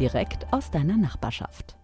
direkt 0.00 0.50
aus 0.50 0.70
deiner 0.70 0.96
Nachbarschaft. 0.96 1.76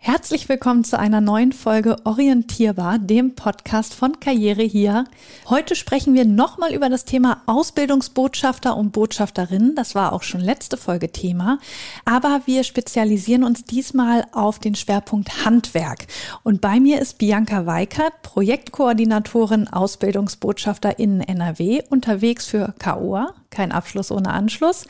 Herzlich 0.00 0.48
willkommen 0.48 0.84
zu 0.84 0.96
einer 0.96 1.20
neuen 1.20 1.52
Folge 1.52 1.96
Orientierbar, 2.04 3.00
dem 3.00 3.34
Podcast 3.34 3.94
von 3.94 4.20
Karriere 4.20 4.62
hier. 4.62 5.04
Heute 5.48 5.74
sprechen 5.74 6.14
wir 6.14 6.24
nochmal 6.24 6.72
über 6.72 6.88
das 6.88 7.04
Thema 7.04 7.42
Ausbildungsbotschafter 7.46 8.76
und 8.76 8.92
Botschafterinnen. 8.92 9.74
Das 9.74 9.96
war 9.96 10.12
auch 10.12 10.22
schon 10.22 10.40
letzte 10.40 10.76
Folge 10.76 11.10
Thema. 11.10 11.58
Aber 12.04 12.42
wir 12.46 12.62
spezialisieren 12.62 13.42
uns 13.42 13.64
diesmal 13.64 14.24
auf 14.30 14.60
den 14.60 14.76
Schwerpunkt 14.76 15.44
Handwerk. 15.44 16.06
Und 16.44 16.60
bei 16.60 16.78
mir 16.78 17.00
ist 17.00 17.18
Bianca 17.18 17.66
Weikert, 17.66 18.22
Projektkoordinatorin 18.22 19.66
Ausbildungsbotschafter 19.66 21.00
in 21.00 21.20
NRW, 21.20 21.82
unterwegs 21.90 22.46
für 22.46 22.72
KOA, 22.78 23.34
kein 23.50 23.72
Abschluss 23.72 24.10
ohne 24.10 24.32
Anschluss, 24.32 24.86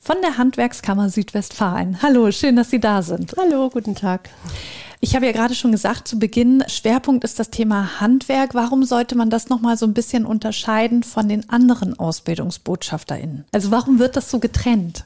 von 0.00 0.16
der 0.22 0.38
Handwerkskammer 0.38 1.08
Südwestfalen. 1.08 2.02
Hallo, 2.02 2.30
schön, 2.30 2.56
dass 2.56 2.70
Sie 2.70 2.80
da 2.80 3.02
sind. 3.02 3.34
Hallo, 3.38 3.70
guten 3.70 3.94
Tag. 3.94 4.28
Ich 5.00 5.14
habe 5.14 5.26
ja 5.26 5.32
gerade 5.32 5.54
schon 5.54 5.72
gesagt 5.72 6.08
zu 6.08 6.18
Beginn, 6.18 6.64
Schwerpunkt 6.66 7.24
ist 7.24 7.38
das 7.38 7.50
Thema 7.50 8.00
Handwerk. 8.00 8.54
Warum 8.54 8.84
sollte 8.84 9.16
man 9.16 9.28
das 9.28 9.50
nochmal 9.50 9.76
so 9.76 9.84
ein 9.84 9.92
bisschen 9.92 10.24
unterscheiden 10.24 11.02
von 11.02 11.28
den 11.28 11.50
anderen 11.50 11.98
AusbildungsbotschafterInnen? 11.98 13.44
Also 13.52 13.70
warum 13.70 13.98
wird 13.98 14.16
das 14.16 14.30
so 14.30 14.38
getrennt? 14.38 15.04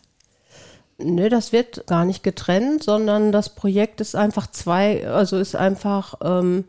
Nö, 0.98 1.28
das 1.28 1.53
wird 1.53 1.86
gar 1.86 2.05
nicht 2.05 2.23
getrennt, 2.23 2.83
sondern 2.83 3.33
das 3.33 3.55
Projekt 3.55 4.01
ist 4.01 4.17
einfach 4.17 4.48
zwei, 4.48 5.08
also 5.08 5.36
ist 5.39 5.55
einfach 5.55 6.14
ähm, 6.23 6.64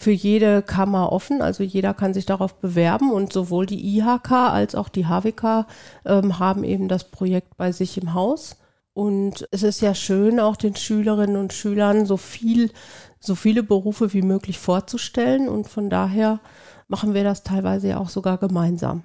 für 0.00 0.12
jede 0.12 0.62
Kammer 0.62 1.12
offen. 1.12 1.42
Also 1.42 1.62
jeder 1.62 1.92
kann 1.92 2.14
sich 2.14 2.24
darauf 2.24 2.54
bewerben 2.54 3.12
und 3.12 3.34
sowohl 3.34 3.66
die 3.66 3.98
IHK 3.98 4.32
als 4.32 4.74
auch 4.74 4.88
die 4.88 5.04
HWK 5.04 5.66
ähm, 6.06 6.38
haben 6.38 6.64
eben 6.64 6.88
das 6.88 7.04
Projekt 7.10 7.58
bei 7.58 7.70
sich 7.70 7.98
im 7.98 8.14
Haus. 8.14 8.56
Und 8.94 9.46
es 9.50 9.62
ist 9.62 9.82
ja 9.82 9.94
schön, 9.94 10.40
auch 10.40 10.56
den 10.56 10.74
Schülerinnen 10.74 11.36
und 11.36 11.52
Schülern 11.52 12.06
so 12.06 12.16
viel, 12.16 12.70
so 13.18 13.34
viele 13.34 13.62
Berufe 13.62 14.14
wie 14.14 14.22
möglich 14.22 14.58
vorzustellen. 14.58 15.50
Und 15.50 15.68
von 15.68 15.90
daher 15.90 16.40
machen 16.88 17.12
wir 17.12 17.22
das 17.22 17.42
teilweise 17.42 17.88
ja 17.88 17.98
auch 17.98 18.08
sogar 18.08 18.38
gemeinsam. 18.38 19.02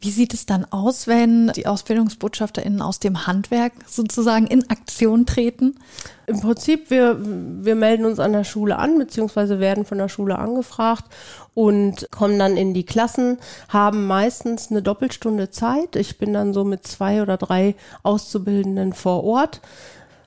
Wie 0.00 0.10
sieht 0.10 0.34
es 0.34 0.46
dann 0.46 0.64
aus, 0.64 1.06
wenn 1.06 1.52
die 1.54 1.66
AusbildungsbotschafterInnen 1.66 2.82
aus 2.82 3.00
dem 3.00 3.26
Handwerk 3.26 3.72
sozusagen 3.86 4.46
in 4.46 4.68
Aktion 4.70 5.26
treten? 5.26 5.76
Im 6.26 6.40
Prinzip, 6.40 6.90
wir, 6.90 7.18
wir 7.20 7.74
melden 7.74 8.04
uns 8.04 8.20
an 8.20 8.32
der 8.32 8.44
Schule 8.44 8.78
an, 8.78 8.98
beziehungsweise 8.98 9.60
werden 9.60 9.86
von 9.86 9.98
der 9.98 10.08
Schule 10.08 10.38
angefragt 10.38 11.04
und 11.54 12.06
kommen 12.10 12.38
dann 12.38 12.56
in 12.56 12.74
die 12.74 12.84
Klassen, 12.84 13.38
haben 13.68 14.06
meistens 14.06 14.70
eine 14.70 14.82
Doppelstunde 14.82 15.50
Zeit. 15.50 15.96
Ich 15.96 16.18
bin 16.18 16.32
dann 16.32 16.52
so 16.52 16.64
mit 16.64 16.86
zwei 16.86 17.22
oder 17.22 17.36
drei 17.36 17.74
Auszubildenden 18.02 18.92
vor 18.92 19.24
Ort 19.24 19.60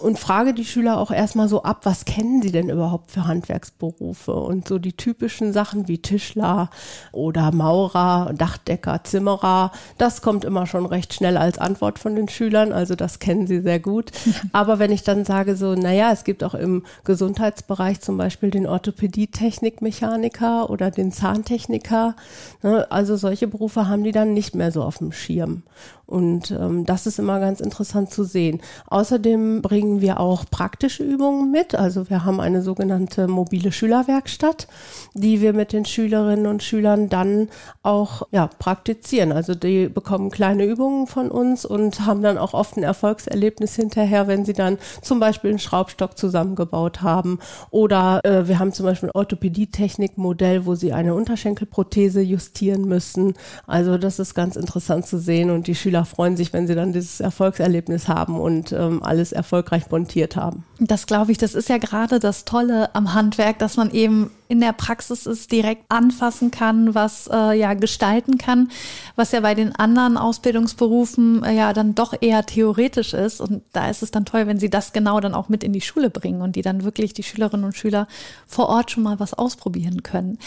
und 0.02 0.20
frage 0.20 0.54
die 0.54 0.66
Schüler 0.66 0.98
auch 0.98 1.12
erstmal 1.12 1.48
so 1.48 1.64
ab, 1.64 1.82
was 1.84 2.06
kennen 2.06 2.42
sie 2.42 2.52
denn 2.52 2.70
überhaupt 2.70 3.12
für 3.12 3.28
Handwerksberufe? 3.28 4.34
Und 4.34 4.68
so 4.68 4.80
die 4.80 4.94
typischen 4.94 5.54
Sachen 5.54 5.88
wie 5.88 6.00
Tischler 6.00 6.70
oder 7.12 7.52
Maurer, 7.52 8.34
Dachdecker, 8.36 9.04
Zimmerer, 9.04 9.72
das 9.98 10.22
kommt 10.22 10.46
immer 10.46 10.66
schon 10.66 10.86
recht 10.86 11.14
schnell 11.14 11.38
als 11.38 11.58
Antwort 11.58 12.00
von 12.00 12.16
den 12.16 12.30
Schülern, 12.30 12.74
also 12.74 12.96
das 12.96 13.20
kennen 13.20 13.48
sie 13.48 13.62
sehr 13.62 13.80
gut. 13.80 14.12
Aber 14.52 14.80
wenn 14.80 14.92
ich 14.92 15.04
dann 15.04 15.26
sage 15.26 15.56
so, 15.56 15.76
naja, 15.76 16.12
es 16.12 16.24
gibt 16.24 16.44
auch 16.44 16.56
im 16.56 16.84
Gesundheitsbereich 17.04 18.02
zum 18.02 18.18
Beispiel 18.18 18.50
den 18.50 18.68
Orthopädie-Technikmechaniker 18.68 20.70
oder 20.70 20.92
den 20.92 21.12
Zahntechniker, 21.12 22.16
ne, 22.64 22.88
also 22.90 23.16
solche 23.16 23.48
Berufe 23.48 23.88
haben 23.88 24.04
die 24.04 24.12
dann 24.12 24.34
nicht 24.34 24.56
mehr 24.56 24.72
so 24.72 24.84
auf 24.84 24.98
dem 24.98 25.12
Schirm. 25.12 25.64
Und 26.12 26.52
ähm, 26.52 26.86
das 26.86 27.08
ist 27.08 27.20
immer 27.20 27.40
ganz 27.40 27.62
interessant 27.62 28.12
zu 28.12 28.26
sehen. 28.26 28.60
Außerdem 28.88 29.62
bringen 29.62 29.91
wir 30.00 30.20
auch 30.20 30.46
praktische 30.50 31.04
Übungen 31.04 31.52
mit. 31.52 31.76
Also 31.76 32.10
wir 32.10 32.24
haben 32.24 32.40
eine 32.40 32.62
sogenannte 32.62 33.28
mobile 33.28 33.72
Schülerwerkstatt, 33.72 34.68
die 35.14 35.42
wir 35.42 35.52
mit 35.52 35.74
den 35.74 35.84
Schülerinnen 35.84 36.48
und 36.48 36.64
Schülern 36.64 37.10
dann 37.10 37.50
auch 37.84 38.24
ja, 38.32 38.48
praktizieren. 38.48 39.34
Also 39.34 39.54
die 39.54 39.90
bekommen 39.90 40.32
kleine 40.32 40.66
Übungen 40.66 41.08
von 41.08 41.30
uns 41.30 41.66
und 41.66 42.06
haben 42.06 42.22
dann 42.22 42.38
auch 42.38 42.54
oft 42.54 42.78
ein 42.78 42.84
Erfolgserlebnis 42.84 43.76
hinterher, 43.76 44.28
wenn 44.28 44.46
sie 44.46 44.54
dann 44.54 44.78
zum 45.02 45.20
Beispiel 45.20 45.50
einen 45.50 45.60
Schraubstock 45.60 46.18
zusammengebaut 46.18 47.02
haben. 47.02 47.40
Oder 47.70 48.22
äh, 48.24 48.48
wir 48.48 48.60
haben 48.60 48.72
zum 48.72 48.86
Beispiel 48.86 49.10
ein 49.10 49.16
Orthopädietechnik-Modell, 49.16 50.66
wo 50.66 50.76
sie 50.76 50.94
eine 50.94 51.14
Unterschenkelprothese 51.16 52.22
justieren 52.22 52.86
müssen. 52.86 53.34
Also 53.68 53.98
das 53.98 54.20
ist 54.20 54.34
ganz 54.34 54.56
interessant 54.56 55.06
zu 55.06 55.20
sehen 55.20 55.50
und 55.50 55.68
die 55.68 55.76
Schüler 55.76 55.92
Schüler 55.92 56.06
freuen 56.06 56.38
sich, 56.38 56.54
wenn 56.54 56.68
sie 56.68 56.76
dann 56.76 56.94
dieses 56.94 57.20
Erfolgserlebnis 57.20 58.08
haben 58.08 58.40
und 58.40 58.72
ähm, 58.72 59.04
alles 59.04 59.34
erfolgreich 59.34 59.81
montiert 59.90 60.36
haben. 60.36 60.64
Das 60.80 61.08
glaube 61.08 61.32
ich, 61.32 61.38
das 61.38 61.56
ist 61.56 61.70
ja 61.70 61.78
gerade 61.78 62.20
das 62.20 62.46
Tolle 62.46 62.94
am 62.94 63.14
Handwerk, 63.14 63.60
dass 63.60 63.78
man 63.78 63.92
eben 63.92 64.32
in 64.48 64.60
der 64.60 64.74
Praxis 64.74 65.26
es 65.26 65.48
direkt 65.48 65.86
anfassen 65.88 66.52
kann, 66.52 66.94
was 66.94 67.30
äh, 67.32 67.58
ja 67.58 67.74
gestalten 67.74 68.38
kann, 68.38 68.70
was 69.16 69.32
ja 69.32 69.40
bei 69.40 69.56
den 69.56 69.74
anderen 69.76 70.18
Ausbildungsberufen 70.18 71.44
äh, 71.44 71.56
ja 71.56 71.72
dann 71.72 71.96
doch 71.96 72.14
eher 72.20 72.46
theoretisch 72.46 73.14
ist. 73.14 73.40
Und 73.40 73.64
da 73.72 73.90
ist 73.90 74.04
es 74.04 74.12
dann 74.12 74.26
toll, 74.26 74.48
wenn 74.48 74.60
sie 74.60 74.70
das 74.70 74.92
genau 74.92 75.22
dann 75.22 75.36
auch 75.36 75.48
mit 75.48 75.64
in 75.64 75.72
die 75.72 75.80
Schule 75.80 76.10
bringen 76.10 76.42
und 76.42 76.58
die 76.58 76.62
dann 76.64 76.84
wirklich 76.84 77.14
die 77.14 77.24
Schülerinnen 77.24 77.66
und 77.66 77.78
Schüler 77.78 78.08
vor 78.46 78.68
Ort 78.68 78.92
schon 78.92 79.04
mal 79.04 79.22
was 79.22 79.34
ausprobieren 79.34 80.04
können. 80.04 80.38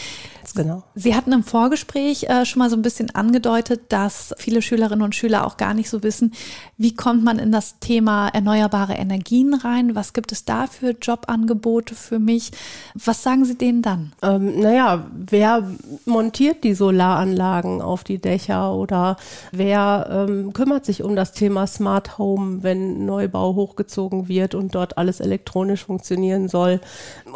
Genau. 0.55 0.83
Sie 0.95 1.15
hatten 1.15 1.33
im 1.33 1.45
Vorgespräch 1.45 2.25
äh, 2.25 2.45
schon 2.45 2.61
mal 2.61 2.69
so 2.69 2.77
ein 2.77 2.83
bisschen 2.83 3.15
angedeutet, 3.15 3.83
dass 3.89 4.35
viele 4.39 4.61
Schülerinnen 4.61 5.03
und 5.03 5.15
Schüler 5.15 5.47
auch 5.47 5.57
gar 5.57 5.73
nicht 5.73 5.89
so 5.89 6.03
wissen, 6.03 6.33
wie 6.77 6.95
kommt 6.95 7.25
man 7.25 7.39
in 7.39 7.53
das 7.53 7.79
Thema 7.79 8.29
erneuerbare 8.29 8.95
Energien 8.95 9.55
rein? 9.55 9.95
Was 9.95 10.13
gibt 10.13 10.31
es 10.33 10.45
da 10.45 10.67
für 10.67 10.91
Jobangebote 10.91 11.95
für 11.95 12.19
mich? 12.19 12.53
Was 12.95 13.23
sagen 13.23 13.47
Sie 13.47 13.57
denen 13.57 13.81
da? 13.81 13.95
an? 13.95 14.13
Ähm, 14.23 14.61
naja, 14.61 15.07
wer 15.15 15.69
montiert 16.05 16.65
die 16.65 16.75
Solaranlagen 16.75 17.81
auf 17.81 18.05
die 18.05 18.19
Dächer 18.19 18.75
oder 18.75 19.17
wer 19.53 20.27
ähm, 20.29 20.53
kümmert 20.53 20.85
sich 20.85 21.03
um 21.03 21.17
das 21.17 21.33
Thema 21.33 21.67
Smart 21.67 22.19
Home, 22.19 22.63
wenn 22.63 23.07
Neubau 23.07 23.55
hochgezogen 23.55 24.29
wird 24.29 24.55
und 24.55 24.75
dort 24.75 24.99
alles 24.99 25.21
elektronisch 25.21 25.85
funktionieren 25.85 26.49
soll? 26.49 26.81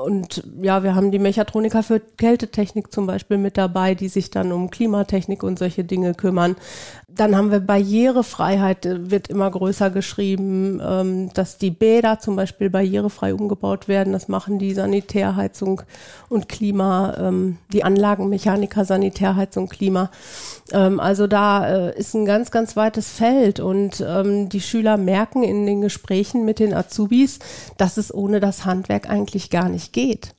Und 0.05 0.43
ja, 0.61 0.83
wir 0.83 0.95
haben 0.95 1.11
die 1.11 1.19
Mechatroniker 1.19 1.83
für 1.83 2.01
Kältetechnik 2.01 2.93
zum 2.93 3.07
Beispiel 3.09 3.39
mit 3.39 3.57
dabei, 3.57 3.97
die 3.97 4.09
sich 4.09 4.31
dann 4.31 4.53
um 4.53 4.71
Klimatechnik 4.71 5.43
und 5.43 5.59
solche 5.59 5.83
Dinge 5.83 6.15
kümmern. 6.15 6.55
Dann 7.09 7.35
haben 7.35 7.51
wir 7.51 7.59
Barrierefreiheit, 7.59 8.87
äh, 8.87 9.11
wird 9.11 9.27
immer 9.27 9.51
größer 9.51 9.91
geschrieben, 9.91 10.81
ähm, 10.81 11.33
dass 11.35 11.59
die 11.59 11.73
Bäder 11.73 12.21
zum 12.21 12.37
Beispiel 12.37 12.71
barrierefrei 12.71 13.35
umgebaut 13.35 13.89
werden. 13.89 14.13
Das 14.13 14.29
machen 14.29 14.61
die 14.61 14.73
Sanitärheizung 14.73 15.83
und 16.29 16.49
Klima, 16.49 17.17
ähm, 17.19 17.59
die 17.73 17.83
Anlagenmechaniker 17.83 18.85
Sanitärheizung 18.85 19.69
Klima. 19.69 20.11
Ähm, 20.71 21.01
also 21.01 21.27
da 21.27 21.89
äh, 21.89 21.99
ist 21.99 22.15
ein 22.15 22.25
ganz, 22.25 22.53
ganz 22.53 22.77
weites 22.77 23.11
Feld 23.11 23.59
und 23.59 23.99
die 23.99 24.61
Schüler 24.61 24.97
merken 24.97 25.43
in 25.43 25.67
den 25.67 25.81
Gesprächen 25.81 26.45
mit 26.45 26.59
den 26.59 26.75
Azubis, 26.75 27.39
dass 27.79 27.97
es 27.97 28.15
ohne 28.15 28.39
das 28.39 28.65
Handwerk 28.65 29.11
eigentlich 29.11 29.51
gar 29.51 29.69
nicht 29.69 29.93
geht. 29.93 30.35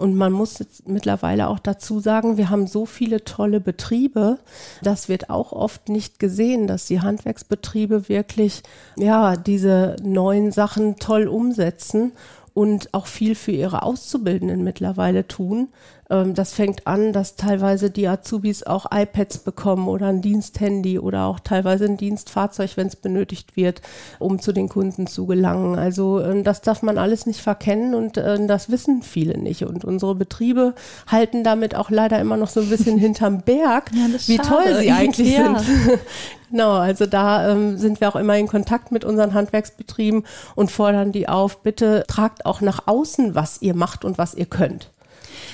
Und 0.00 0.16
man 0.16 0.32
muss 0.32 0.58
jetzt 0.58 0.88
mittlerweile 0.88 1.48
auch 1.48 1.58
dazu 1.58 2.00
sagen, 2.00 2.38
wir 2.38 2.48
haben 2.48 2.66
so 2.66 2.86
viele 2.86 3.22
tolle 3.22 3.60
Betriebe. 3.60 4.38
Das 4.82 5.10
wird 5.10 5.28
auch 5.28 5.52
oft 5.52 5.90
nicht 5.90 6.18
gesehen, 6.18 6.66
dass 6.66 6.86
die 6.86 7.02
Handwerksbetriebe 7.02 8.08
wirklich, 8.08 8.62
ja, 8.96 9.36
diese 9.36 9.96
neuen 10.02 10.52
Sachen 10.52 10.96
toll 10.96 11.28
umsetzen 11.28 12.12
und 12.54 12.94
auch 12.94 13.06
viel 13.06 13.34
für 13.34 13.52
ihre 13.52 13.82
Auszubildenden 13.82 14.64
mittlerweile 14.64 15.28
tun. 15.28 15.68
Ähm, 16.10 16.34
das 16.34 16.52
fängt 16.52 16.86
an, 16.86 17.12
dass 17.12 17.36
teilweise 17.36 17.90
die 17.90 18.08
Azubis 18.08 18.64
auch 18.64 18.86
iPads 18.92 19.38
bekommen 19.38 19.88
oder 19.88 20.08
ein 20.08 20.20
Diensthandy 20.20 20.98
oder 20.98 21.24
auch 21.26 21.40
teilweise 21.40 21.84
ein 21.84 21.96
Dienstfahrzeug, 21.96 22.76
wenn 22.76 22.88
es 22.88 22.96
benötigt 22.96 23.56
wird, 23.56 23.80
um 24.18 24.40
zu 24.40 24.52
den 24.52 24.68
Kunden 24.68 25.06
zu 25.06 25.26
gelangen. 25.26 25.78
Also 25.78 26.20
ähm, 26.20 26.44
das 26.44 26.60
darf 26.60 26.82
man 26.82 26.98
alles 26.98 27.26
nicht 27.26 27.40
verkennen 27.40 27.94
und 27.94 28.16
äh, 28.16 28.44
das 28.46 28.70
wissen 28.70 29.02
viele 29.02 29.38
nicht. 29.38 29.62
Und 29.62 29.84
unsere 29.84 30.14
Betriebe 30.14 30.74
halten 31.06 31.44
damit 31.44 31.74
auch 31.74 31.90
leider 31.90 32.18
immer 32.18 32.36
noch 32.36 32.48
so 32.48 32.60
ein 32.60 32.68
bisschen 32.68 32.98
hinterm 32.98 33.42
Berg, 33.42 33.90
ja, 33.94 34.06
wie 34.26 34.36
schade. 34.36 34.48
toll 34.48 34.76
sie 34.80 34.90
eigentlich 34.90 35.32
ja. 35.32 35.58
sind. 35.58 35.98
Genau, 36.50 36.72
also 36.72 37.06
da 37.06 37.52
ähm, 37.52 37.78
sind 37.78 38.00
wir 38.00 38.08
auch 38.08 38.16
immer 38.16 38.36
in 38.36 38.48
Kontakt 38.48 38.90
mit 38.90 39.04
unseren 39.04 39.34
Handwerksbetrieben 39.34 40.24
und 40.56 40.68
fordern 40.68 41.12
die 41.12 41.28
auf, 41.28 41.62
bitte 41.62 42.02
tragt 42.08 42.44
auch 42.44 42.60
nach 42.60 42.88
außen, 42.88 43.36
was 43.36 43.62
ihr 43.62 43.74
macht 43.76 44.04
und 44.04 44.18
was 44.18 44.34
ihr 44.34 44.46
könnt. 44.46 44.90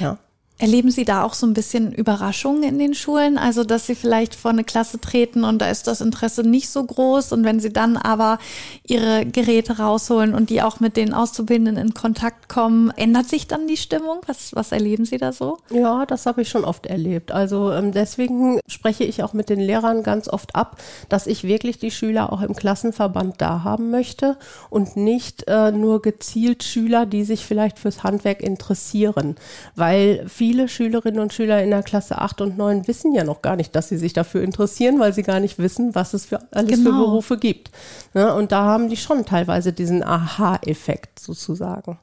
Ja. 0.00 0.16
Erleben 0.58 0.90
Sie 0.90 1.04
da 1.04 1.22
auch 1.22 1.34
so 1.34 1.46
ein 1.46 1.52
bisschen 1.52 1.92
Überraschungen 1.92 2.62
in 2.62 2.78
den 2.78 2.94
Schulen? 2.94 3.36
Also, 3.36 3.62
dass 3.62 3.86
Sie 3.86 3.94
vielleicht 3.94 4.34
vor 4.34 4.50
eine 4.50 4.64
Klasse 4.64 4.98
treten 4.98 5.44
und 5.44 5.60
da 5.60 5.68
ist 5.68 5.86
das 5.86 6.00
Interesse 6.00 6.48
nicht 6.48 6.70
so 6.70 6.82
groß 6.82 7.32
und 7.32 7.44
wenn 7.44 7.60
Sie 7.60 7.70
dann 7.70 7.98
aber 7.98 8.38
Ihre 8.86 9.26
Geräte 9.26 9.76
rausholen 9.76 10.34
und 10.34 10.48
die 10.48 10.62
auch 10.62 10.80
mit 10.80 10.96
den 10.96 11.12
Auszubildenden 11.12 11.76
in 11.76 11.92
Kontakt 11.92 12.48
kommen, 12.48 12.90
ändert 12.96 13.28
sich 13.28 13.46
dann 13.48 13.66
die 13.66 13.76
Stimmung? 13.76 14.20
Was, 14.26 14.54
was 14.54 14.72
erleben 14.72 15.04
Sie 15.04 15.18
da 15.18 15.32
so? 15.32 15.58
Ja, 15.68 16.06
das 16.06 16.24
habe 16.24 16.40
ich 16.40 16.48
schon 16.48 16.64
oft 16.64 16.86
erlebt. 16.86 17.32
Also 17.32 17.70
ähm, 17.72 17.92
deswegen 17.92 18.58
spreche 18.66 19.04
ich 19.04 19.22
auch 19.22 19.34
mit 19.34 19.50
den 19.50 19.60
Lehrern 19.60 20.02
ganz 20.02 20.26
oft 20.26 20.54
ab, 20.54 20.80
dass 21.10 21.26
ich 21.26 21.44
wirklich 21.44 21.78
die 21.78 21.90
Schüler 21.90 22.32
auch 22.32 22.40
im 22.40 22.56
Klassenverband 22.56 23.42
da 23.42 23.62
haben 23.62 23.90
möchte 23.90 24.38
und 24.70 24.96
nicht 24.96 25.46
äh, 25.48 25.70
nur 25.70 26.00
gezielt 26.00 26.64
Schüler, 26.64 27.04
die 27.04 27.24
sich 27.24 27.44
vielleicht 27.44 27.78
fürs 27.78 28.02
Handwerk 28.02 28.40
interessieren, 28.40 29.36
weil 29.74 30.24
viele 30.26 30.45
viele 30.46 30.68
Schülerinnen 30.68 31.18
und 31.18 31.32
Schüler 31.32 31.60
in 31.60 31.70
der 31.70 31.82
Klasse 31.82 32.18
8 32.18 32.40
und 32.40 32.56
9 32.56 32.86
wissen 32.86 33.12
ja 33.12 33.24
noch 33.24 33.42
gar 33.42 33.56
nicht, 33.56 33.74
dass 33.74 33.88
sie 33.88 33.98
sich 33.98 34.12
dafür 34.12 34.42
interessieren, 34.42 35.00
weil 35.00 35.12
sie 35.12 35.24
gar 35.24 35.40
nicht 35.40 35.58
wissen, 35.58 35.96
was 35.96 36.14
es 36.14 36.26
für 36.26 36.38
alles 36.52 36.70
genau. 36.70 36.90
für 36.90 36.96
Berufe 36.96 37.36
gibt. 37.36 37.72
Ja, 38.14 38.32
und 38.32 38.52
da 38.52 38.62
haben 38.62 38.88
die 38.88 38.96
schon 38.96 39.24
teilweise 39.24 39.72
diesen 39.72 40.04
Aha-Effekt 40.04 41.18
sozusagen. 41.18 41.98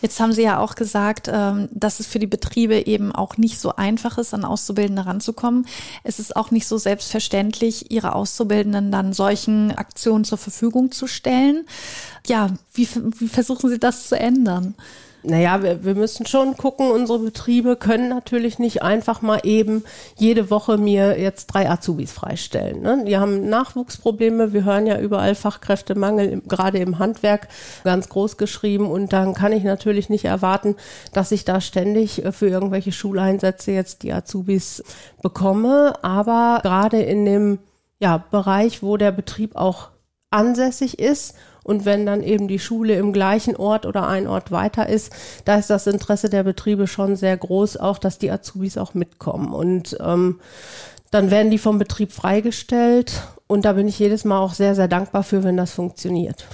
Jetzt 0.00 0.20
haben 0.20 0.32
Sie 0.32 0.42
ja 0.42 0.60
auch 0.60 0.76
gesagt, 0.76 1.28
ähm, 1.30 1.68
dass 1.72 1.98
es 1.98 2.06
für 2.06 2.20
die 2.20 2.28
Betriebe 2.28 2.86
eben 2.86 3.10
auch 3.10 3.36
nicht 3.36 3.58
so 3.58 3.74
einfach 3.74 4.16
ist, 4.16 4.32
an 4.32 4.44
Auszubildende 4.44 5.04
ranzukommen. 5.04 5.66
Es 6.04 6.20
ist 6.20 6.36
auch 6.36 6.52
nicht 6.52 6.68
so 6.68 6.78
selbstverständlich, 6.78 7.90
Ihre 7.90 8.14
Auszubildenden 8.14 8.92
dann 8.92 9.12
solchen 9.12 9.72
Aktionen 9.72 10.22
zur 10.22 10.38
Verfügung 10.38 10.92
zu 10.92 11.08
stellen. 11.08 11.66
Ja, 12.28 12.50
wie, 12.74 12.88
wie 13.18 13.28
versuchen 13.28 13.68
Sie 13.68 13.80
das 13.80 14.08
zu 14.08 14.16
ändern? 14.16 14.76
Naja, 15.24 15.62
wir, 15.64 15.84
wir 15.84 15.94
müssen 15.96 16.26
schon 16.26 16.56
gucken, 16.56 16.92
unsere 16.92 17.18
Betriebe 17.18 17.74
können 17.74 18.08
natürlich 18.08 18.60
nicht 18.60 18.82
einfach 18.82 19.20
mal 19.20 19.40
eben 19.42 19.82
jede 20.16 20.48
Woche 20.48 20.78
mir 20.78 21.18
jetzt 21.18 21.48
drei 21.48 21.68
Azubis 21.68 22.12
freistellen. 22.12 22.82
Ne? 22.82 23.04
Die 23.04 23.18
haben 23.18 23.48
Nachwuchsprobleme, 23.48 24.52
wir 24.52 24.64
hören 24.64 24.86
ja 24.86 25.00
überall 25.00 25.34
Fachkräftemangel, 25.34 26.42
gerade 26.46 26.78
im 26.78 27.00
Handwerk, 27.00 27.48
ganz 27.82 28.08
groß 28.08 28.36
geschrieben. 28.36 28.86
Und 28.88 29.12
dann 29.12 29.34
kann 29.34 29.52
ich 29.52 29.64
natürlich 29.64 30.08
nicht 30.08 30.24
erwarten, 30.24 30.76
dass 31.12 31.32
ich 31.32 31.44
da 31.44 31.60
ständig 31.60 32.24
äh, 32.24 32.30
für 32.30 32.48
irgendwelche 32.48 32.92
Schuleinsätze 32.92 33.72
jetzt 33.72 34.04
die 34.04 34.12
Azubis 34.12 34.84
bekomme. 35.20 35.94
Aber 36.02 36.60
gerade 36.62 37.02
in 37.02 37.24
dem 37.24 37.58
ja, 37.98 38.18
Bereich, 38.30 38.84
wo 38.84 38.96
der 38.96 39.10
Betrieb 39.10 39.56
auch 39.56 39.90
ansässig 40.30 40.98
ist 41.00 41.34
und 41.68 41.84
wenn 41.84 42.06
dann 42.06 42.22
eben 42.22 42.48
die 42.48 42.58
Schule 42.58 42.94
im 42.94 43.12
gleichen 43.12 43.54
Ort 43.54 43.84
oder 43.84 44.08
ein 44.08 44.26
Ort 44.26 44.50
weiter 44.50 44.88
ist, 44.88 45.12
da 45.44 45.56
ist 45.56 45.68
das 45.68 45.86
Interesse 45.86 46.30
der 46.30 46.42
Betriebe 46.42 46.86
schon 46.86 47.14
sehr 47.14 47.36
groß, 47.36 47.76
auch 47.76 47.98
dass 47.98 48.16
die 48.16 48.30
Azubis 48.30 48.78
auch 48.78 48.94
mitkommen. 48.94 49.52
Und 49.52 49.94
ähm, 50.00 50.40
dann 51.10 51.30
werden 51.30 51.50
die 51.50 51.58
vom 51.58 51.78
Betrieb 51.78 52.12
freigestellt 52.12 53.22
und 53.48 53.64
da 53.64 53.72
bin 53.72 53.88
ich 53.88 53.98
jedes 53.98 54.24
Mal 54.26 54.38
auch 54.38 54.52
sehr, 54.52 54.74
sehr 54.74 54.88
dankbar 54.88 55.22
für, 55.22 55.42
wenn 55.42 55.56
das 55.56 55.72
funktioniert. 55.72 56.46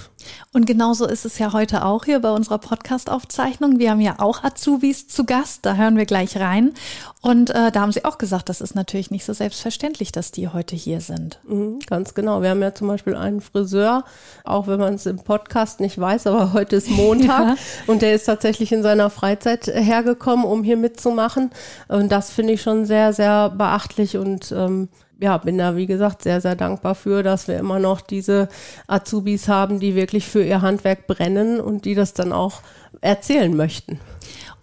Und 0.53 0.65
genauso 0.65 1.05
ist 1.05 1.25
es 1.25 1.37
ja 1.37 1.51
heute 1.51 1.83
auch 1.83 2.05
hier 2.05 2.19
bei 2.19 2.31
unserer 2.31 2.57
Podcast-Aufzeichnung. 2.57 3.79
Wir 3.79 3.91
haben 3.91 3.99
ja 3.99 4.15
auch 4.19 4.45
Azubis 4.45 5.07
zu 5.09 5.25
Gast, 5.25 5.65
da 5.65 5.75
hören 5.75 5.97
wir 5.97 6.05
gleich 6.05 6.37
rein. 6.37 6.73
Und 7.21 7.49
äh, 7.49 7.69
da 7.71 7.81
haben 7.81 7.91
Sie 7.91 8.05
auch 8.05 8.17
gesagt, 8.17 8.47
das 8.47 8.61
ist 8.61 8.75
natürlich 8.75 9.11
nicht 9.11 9.25
so 9.25 9.33
selbstverständlich, 9.33 10.13
dass 10.13 10.31
die 10.31 10.47
heute 10.47 10.77
hier 10.77 11.01
sind. 11.01 11.39
Mhm, 11.47 11.79
ganz 11.85 12.13
genau. 12.13 12.41
Wir 12.41 12.51
haben 12.51 12.61
ja 12.61 12.73
zum 12.73 12.87
Beispiel 12.87 13.15
einen 13.15 13.41
Friseur, 13.41 14.05
auch 14.45 14.67
wenn 14.67 14.79
man 14.79 14.93
es 14.93 15.05
im 15.05 15.17
Podcast 15.17 15.81
nicht 15.81 15.99
weiß, 15.99 16.27
aber 16.27 16.53
heute 16.53 16.77
ist 16.77 16.89
Montag 16.89 17.27
ja. 17.49 17.55
und 17.87 18.01
der 18.01 18.15
ist 18.15 18.23
tatsächlich 18.23 18.71
in 18.71 18.83
seiner 18.83 19.09
Freizeit 19.09 19.67
hergekommen, 19.67 20.45
um 20.45 20.63
hier 20.63 20.77
mitzumachen. 20.77 21.51
Und 21.89 22.11
das 22.11 22.31
finde 22.31 22.53
ich 22.53 22.61
schon 22.61 22.85
sehr, 22.85 23.11
sehr 23.11 23.49
beachtlich 23.49 24.17
und 24.17 24.53
ähm, 24.53 24.87
ja, 25.19 25.37
bin 25.37 25.57
da, 25.57 25.75
wie 25.75 25.85
gesagt, 25.85 26.23
sehr, 26.23 26.41
sehr 26.41 26.55
dankbar 26.55 26.95
für, 26.95 27.23
dass 27.23 27.47
wir 27.47 27.57
immer 27.57 27.79
noch 27.79 28.01
diese 28.01 28.49
Azubis 28.87 29.47
haben, 29.47 29.79
die 29.79 29.95
wirklich 29.95 30.25
für 30.27 30.43
ihr 30.43 30.61
Handwerk 30.61 31.07
brennen 31.07 31.59
und 31.59 31.85
die 31.85 31.95
das 31.95 32.13
dann 32.13 32.33
auch 32.33 32.61
erzählen 33.01 33.55
möchten. 33.55 33.99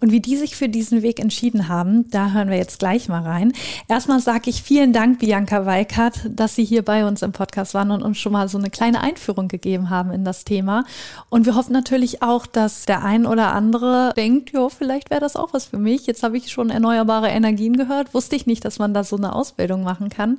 Und 0.03 0.11
wie 0.11 0.19
die 0.19 0.35
sich 0.35 0.57
für 0.57 0.67
diesen 0.67 1.01
Weg 1.01 1.21
entschieden 1.21 1.69
haben, 1.69 2.09
da 2.09 2.31
hören 2.31 2.49
wir 2.49 2.57
jetzt 2.57 2.77
gleich 2.77 3.07
mal 3.07 3.21
rein. 3.21 3.53
Erstmal 3.87 4.19
sage 4.19 4.49
ich 4.49 4.61
vielen 4.61 4.91
Dank, 4.91 5.19
Bianca 5.19 5.65
Weikert, 5.65 6.29
dass 6.29 6.55
Sie 6.55 6.65
hier 6.65 6.83
bei 6.83 7.07
uns 7.07 7.21
im 7.21 7.31
Podcast 7.31 7.73
waren 7.73 7.89
und 7.89 8.03
uns 8.03 8.17
schon 8.17 8.33
mal 8.33 8.49
so 8.49 8.57
eine 8.57 8.69
kleine 8.69 8.99
Einführung 8.99 9.47
gegeben 9.47 9.89
haben 9.89 10.11
in 10.11 10.25
das 10.25 10.43
Thema. 10.43 10.83
Und 11.29 11.45
wir 11.45 11.55
hoffen 11.55 11.71
natürlich 11.71 12.21
auch, 12.21 12.45
dass 12.45 12.83
der 12.83 13.05
ein 13.05 13.25
oder 13.25 13.53
andere 13.53 14.11
denkt, 14.17 14.51
ja, 14.51 14.67
vielleicht 14.67 15.09
wäre 15.09 15.21
das 15.21 15.37
auch 15.37 15.53
was 15.53 15.67
für 15.67 15.77
mich. 15.77 16.05
Jetzt 16.05 16.21
habe 16.21 16.35
ich 16.35 16.51
schon 16.51 16.69
erneuerbare 16.69 17.29
Energien 17.29 17.77
gehört. 17.77 18.13
Wusste 18.13 18.35
ich 18.35 18.45
nicht, 18.45 18.65
dass 18.65 18.79
man 18.79 18.93
da 18.93 19.05
so 19.05 19.15
eine 19.15 19.33
Ausbildung 19.33 19.83
machen 19.83 20.09
kann. 20.09 20.37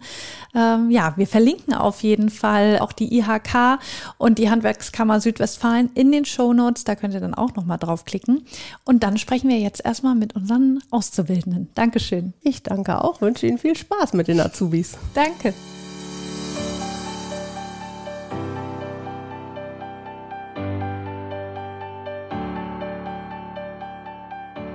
Ähm, 0.55 0.91
ja, 0.91 1.15
wir 1.17 1.27
verlinken 1.27 1.73
auf 1.73 2.03
jeden 2.03 2.29
Fall 2.29 2.81
auch 2.81 2.93
die 2.93 3.17
IHK 3.17 3.79
und 4.19 4.37
die 4.37 4.51
Handwerkskammer 4.51 5.23
Südwestfalen 5.23 5.89
in 5.95 6.13
den 6.13 6.27
Show 6.27 6.53
Notes. 6.53 6.85
Da 6.85 6.97
könnt 6.97 7.15
ihr 7.15 7.21
dann 7.21 7.33
auch 7.33 7.55
nochmal 7.55 7.79
draufklicken. 7.79 8.45
Und 8.85 9.03
dann 9.03 9.17
sprechen 9.17 9.49
wir 9.49 9.54
wir 9.55 9.61
jetzt 9.61 9.85
erstmal 9.85 10.15
mit 10.15 10.35
unseren 10.35 10.81
Auszubildenden. 10.91 11.69
Dankeschön. 11.75 12.35
Ich 12.43 12.63
danke 12.63 13.03
auch, 13.03 13.21
wünsche 13.21 13.47
Ihnen 13.47 13.59
viel 13.59 13.77
Spaß 13.77 14.13
mit 14.15 14.27
den 14.27 14.41
Azubis. 14.41 14.97
Danke. 15.15 15.55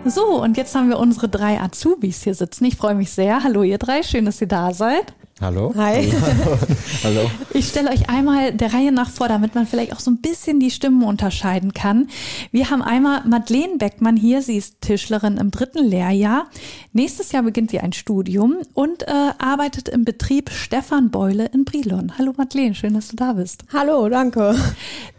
So, 0.06 0.42
und 0.42 0.56
jetzt 0.56 0.74
haben 0.76 0.90
wir 0.90 0.98
unsere 0.98 1.28
drei 1.28 1.60
Azubis 1.60 2.24
hier 2.24 2.34
sitzen. 2.34 2.66
Ich 2.66 2.78
freue 2.78 2.96
mich 2.96 3.12
sehr. 3.12 3.44
Hallo, 3.44 3.64
ihr 3.64 3.78
drei. 3.78 4.02
Schön, 4.02 4.26
dass 4.26 4.40
ihr 4.40 4.48
da 4.48 4.74
seid. 4.74 5.14
Hallo. 5.42 5.74
Hi. 5.78 6.12
Hallo. 7.04 7.32
Ich 7.54 7.70
stelle 7.70 7.92
euch 7.92 8.10
einmal 8.10 8.52
der 8.52 8.74
Reihe 8.74 8.92
nach 8.92 9.10
vor, 9.10 9.30
damit 9.30 9.56
man 9.56 9.66
vielleicht 9.66 9.94
auch 9.94 10.02
so 10.02 10.12
ein 10.12 10.18
bisschen 10.18 10.60
die 10.60 10.70
Stimmen 10.70 11.02
unterscheiden 11.04 11.74
kann. 11.74 12.10
Wir 12.52 12.70
haben 12.70 12.82
einmal 12.82 13.24
Madeleine 13.26 13.78
Beckmann 13.78 14.18
hier. 14.18 14.42
Sie 14.42 14.58
ist 14.58 14.82
Tischlerin 14.82 15.38
im 15.38 15.50
dritten 15.50 15.86
Lehrjahr. 15.86 16.50
Nächstes 16.92 17.32
Jahr 17.32 17.44
beginnt 17.44 17.72
sie 17.72 17.80
ein 17.80 17.94
Studium 17.94 18.58
und 18.74 19.04
äh, 19.04 19.12
arbeitet 19.38 19.88
im 19.88 20.04
Betrieb 20.04 20.50
Stefan 20.50 21.10
Beule 21.10 21.46
in 21.54 21.64
Brilon. 21.64 22.18
Hallo 22.18 22.34
Madeleine, 22.36 22.76
schön, 22.76 22.94
dass 22.94 23.08
du 23.08 23.16
da 23.16 23.32
bist. 23.32 23.64
Hallo, 23.72 24.10
danke. 24.10 24.56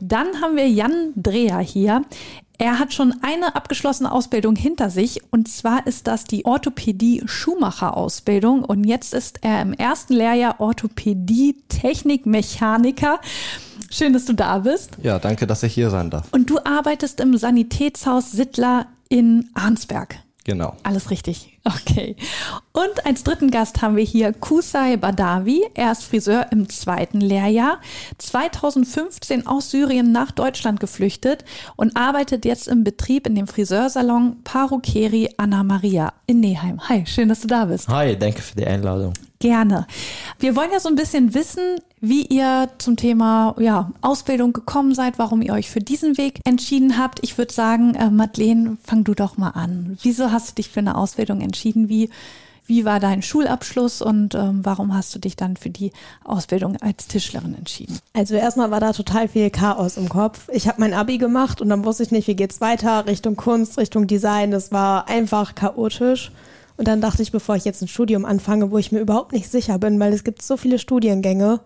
Dann 0.00 0.42
haben 0.42 0.54
wir 0.56 0.68
Jan 0.68 1.14
Dreher 1.16 1.60
hier. 1.60 2.02
Er 2.60 2.78
hat 2.78 2.92
schon 2.92 3.14
eine 3.22 3.56
abgeschlossene 3.56 4.12
Ausbildung 4.12 4.54
hinter 4.54 4.90
sich 4.90 5.22
und 5.30 5.48
zwar 5.48 5.86
ist 5.86 6.06
das 6.06 6.24
die 6.24 6.44
Orthopädie 6.44 7.22
Schuhmacher 7.24 7.96
Ausbildung 7.96 8.66
und 8.66 8.84
jetzt 8.84 9.14
ist 9.14 9.38
er 9.40 9.62
im 9.62 9.72
ersten 9.72 10.12
Lehrjahr 10.12 10.60
Orthopädie 10.60 11.56
Technik 11.70 12.26
Mechaniker. 12.26 13.18
Schön, 13.90 14.12
dass 14.12 14.26
du 14.26 14.34
da 14.34 14.58
bist. 14.58 14.90
Ja, 15.02 15.18
danke, 15.18 15.46
dass 15.46 15.62
ich 15.62 15.72
hier 15.72 15.88
sein 15.88 16.10
darf. 16.10 16.28
Und 16.32 16.50
du 16.50 16.58
arbeitest 16.62 17.20
im 17.20 17.34
Sanitätshaus 17.38 18.30
Sittler 18.30 18.88
in 19.08 19.48
Arnsberg. 19.54 20.18
Genau. 20.44 20.74
Alles 20.82 21.10
richtig. 21.10 21.58
Okay. 21.64 22.16
Und 22.72 23.04
als 23.04 23.22
dritten 23.24 23.50
Gast 23.50 23.82
haben 23.82 23.96
wir 23.96 24.04
hier 24.04 24.32
Kusai 24.32 24.96
Badawi. 24.96 25.62
Er 25.74 25.92
ist 25.92 26.04
Friseur 26.04 26.46
im 26.50 26.68
zweiten 26.70 27.20
Lehrjahr. 27.20 27.80
2015 28.16 29.46
aus 29.46 29.70
Syrien 29.70 30.12
nach 30.12 30.30
Deutschland 30.30 30.80
geflüchtet 30.80 31.44
und 31.76 31.96
arbeitet 31.96 32.46
jetzt 32.46 32.68
im 32.68 32.84
Betrieb 32.84 33.26
in 33.26 33.34
dem 33.34 33.46
Friseursalon 33.46 34.42
Parukeri 34.42 35.28
Anna 35.36 35.62
Maria 35.62 36.14
in 36.26 36.40
Neheim. 36.40 36.80
Hi, 36.88 37.04
schön, 37.06 37.28
dass 37.28 37.40
du 37.40 37.46
da 37.46 37.66
bist. 37.66 37.88
Hi, 37.88 38.16
danke 38.16 38.40
für 38.40 38.56
die 38.56 38.66
Einladung. 38.66 39.12
Gerne. 39.40 39.86
Wir 40.38 40.56
wollen 40.56 40.70
ja 40.72 40.80
so 40.80 40.88
ein 40.88 40.96
bisschen 40.96 41.34
wissen, 41.34 41.76
wie 42.00 42.24
ihr 42.24 42.70
zum 42.78 42.96
Thema 42.96 43.54
ja, 43.58 43.92
Ausbildung 44.00 44.52
gekommen 44.52 44.94
seid, 44.94 45.18
warum 45.18 45.42
ihr 45.42 45.52
euch 45.52 45.70
für 45.70 45.80
diesen 45.80 46.16
Weg 46.16 46.40
entschieden 46.44 46.96
habt. 46.98 47.20
Ich 47.22 47.36
würde 47.36 47.52
sagen, 47.52 47.94
äh, 47.94 48.10
Madeleine, 48.10 48.78
fang 48.82 49.04
du 49.04 49.14
doch 49.14 49.36
mal 49.36 49.50
an. 49.50 49.98
Wieso 50.02 50.32
hast 50.32 50.50
du 50.50 50.54
dich 50.54 50.70
für 50.70 50.80
eine 50.80 50.96
Ausbildung 50.96 51.42
entschieden? 51.42 51.90
Wie, 51.90 52.08
wie 52.64 52.86
war 52.86 53.00
dein 53.00 53.20
Schulabschluss 53.20 54.00
und 54.00 54.34
ähm, 54.34 54.60
warum 54.62 54.94
hast 54.94 55.14
du 55.14 55.18
dich 55.18 55.36
dann 55.36 55.56
für 55.56 55.68
die 55.68 55.92
Ausbildung 56.24 56.76
als 56.80 57.06
Tischlerin 57.06 57.54
entschieden? 57.54 57.98
Also 58.14 58.34
erstmal 58.34 58.70
war 58.70 58.80
da 58.80 58.92
total 58.92 59.28
viel 59.28 59.50
Chaos 59.50 59.98
im 59.98 60.08
Kopf. 60.08 60.48
Ich 60.52 60.68
habe 60.68 60.80
mein 60.80 60.94
Abi 60.94 61.18
gemacht 61.18 61.60
und 61.60 61.68
dann 61.68 61.84
wusste 61.84 62.04
ich 62.04 62.12
nicht, 62.12 62.28
wie 62.28 62.36
geht's 62.36 62.62
weiter 62.62 63.06
Richtung 63.06 63.36
Kunst, 63.36 63.76
Richtung 63.76 64.06
Design. 64.06 64.52
Das 64.52 64.72
war 64.72 65.06
einfach 65.08 65.54
chaotisch. 65.54 66.32
Und 66.78 66.88
dann 66.88 67.02
dachte 67.02 67.22
ich, 67.22 67.30
bevor 67.30 67.56
ich 67.56 67.66
jetzt 67.66 67.82
ein 67.82 67.88
Studium 67.88 68.24
anfange, 68.24 68.70
wo 68.70 68.78
ich 68.78 68.90
mir 68.90 69.00
überhaupt 69.00 69.32
nicht 69.32 69.50
sicher 69.50 69.78
bin, 69.78 70.00
weil 70.00 70.14
es 70.14 70.24
gibt 70.24 70.40
so 70.40 70.56
viele 70.56 70.78
Studiengänge, 70.78 71.60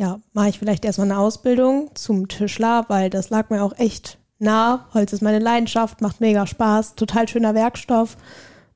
ja, 0.00 0.18
mache 0.32 0.48
ich 0.48 0.58
vielleicht 0.58 0.86
erstmal 0.86 1.10
eine 1.10 1.18
Ausbildung 1.18 1.90
zum 1.94 2.26
Tischler, 2.26 2.86
weil 2.88 3.10
das 3.10 3.28
lag 3.28 3.50
mir 3.50 3.62
auch 3.62 3.78
echt 3.78 4.16
nah. 4.38 4.86
Holz 4.94 5.12
ist 5.12 5.20
meine 5.20 5.38
Leidenschaft, 5.38 6.00
macht 6.00 6.22
mega 6.22 6.46
Spaß, 6.46 6.94
total 6.94 7.28
schöner 7.28 7.54
Werkstoff. 7.54 8.16